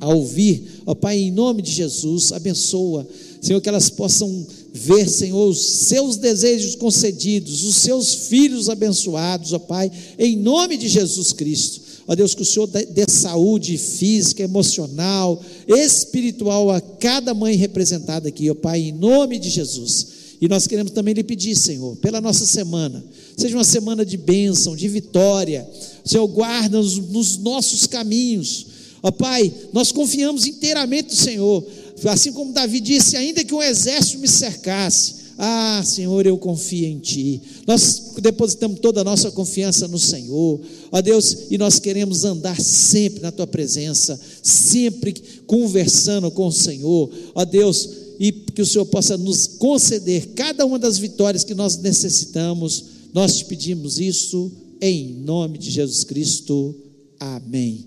a 0.00 0.08
ouvir, 0.12 0.82
ó 0.84 0.94
Pai, 0.94 1.18
em 1.18 1.30
nome 1.30 1.62
de 1.62 1.70
Jesus, 1.70 2.32
abençoa, 2.32 3.06
Senhor, 3.40 3.60
que 3.60 3.68
elas 3.68 3.88
possam 3.88 4.46
ver, 4.72 5.08
Senhor, 5.08 5.48
os 5.48 5.60
seus 5.60 6.16
desejos 6.16 6.74
concedidos, 6.74 7.64
os 7.64 7.76
seus 7.76 8.14
filhos 8.14 8.68
abençoados, 8.68 9.52
ó 9.52 9.58
Pai, 9.58 9.90
em 10.18 10.36
nome 10.36 10.76
de 10.76 10.88
Jesus 10.88 11.32
Cristo. 11.32 11.80
Ó 12.06 12.14
Deus, 12.14 12.34
que 12.34 12.42
o 12.42 12.44
Senhor 12.44 12.66
dê 12.66 13.04
saúde 13.08 13.76
física, 13.78 14.42
emocional, 14.42 15.40
espiritual 15.68 16.70
a 16.70 16.80
cada 16.80 17.32
mãe 17.32 17.56
representada 17.56 18.28
aqui, 18.28 18.50
ó 18.50 18.54
Pai, 18.54 18.80
em 18.80 18.92
nome 18.92 19.38
de 19.38 19.48
Jesus. 19.48 20.20
E 20.40 20.48
nós 20.48 20.66
queremos 20.66 20.92
também 20.92 21.12
lhe 21.12 21.22
pedir, 21.22 21.54
Senhor, 21.54 21.96
pela 21.96 22.20
nossa 22.20 22.46
semana, 22.46 23.04
seja 23.36 23.56
uma 23.56 23.64
semana 23.64 24.04
de 24.06 24.16
bênção, 24.16 24.74
de 24.74 24.88
vitória. 24.88 25.68
Senhor, 26.04 26.26
guarda-nos 26.26 26.96
nos 26.96 27.36
nossos 27.36 27.86
caminhos. 27.86 28.66
Ó 29.02 29.10
Pai, 29.10 29.52
nós 29.72 29.92
confiamos 29.92 30.46
inteiramente 30.46 31.10
no 31.10 31.16
Senhor. 31.16 31.64
Assim 32.08 32.32
como 32.32 32.52
Davi 32.52 32.80
disse: 32.80 33.16
ainda 33.16 33.44
que 33.44 33.54
um 33.54 33.62
exército 33.62 34.18
me 34.18 34.28
cercasse, 34.28 35.20
Ah, 35.42 35.82
Senhor, 35.82 36.26
eu 36.26 36.36
confio 36.36 36.86
em 36.86 36.98
Ti. 36.98 37.40
Nós 37.66 38.12
depositamos 38.20 38.78
toda 38.78 39.00
a 39.00 39.04
nossa 39.04 39.30
confiança 39.30 39.88
no 39.88 39.98
Senhor, 39.98 40.60
ó 40.92 41.00
Deus, 41.00 41.46
e 41.50 41.56
nós 41.56 41.78
queremos 41.78 42.24
andar 42.26 42.60
sempre 42.60 43.22
na 43.22 43.32
Tua 43.32 43.46
presença, 43.46 44.20
sempre 44.42 45.14
conversando 45.46 46.30
com 46.30 46.46
o 46.46 46.52
Senhor, 46.52 47.10
ó 47.34 47.42
Deus, 47.46 47.88
e 48.18 48.30
que 48.32 48.60
o 48.60 48.66
Senhor 48.66 48.84
possa 48.84 49.16
nos 49.16 49.46
conceder 49.46 50.34
cada 50.34 50.66
uma 50.66 50.78
das 50.78 50.98
vitórias 50.98 51.42
que 51.42 51.54
nós 51.54 51.78
necessitamos. 51.78 52.84
Nós 53.14 53.38
te 53.38 53.46
pedimos 53.46 53.98
isso 53.98 54.52
em 54.78 55.14
nome 55.24 55.56
de 55.56 55.70
Jesus 55.70 56.04
Cristo. 56.04 56.74
Amém. 57.18 57.86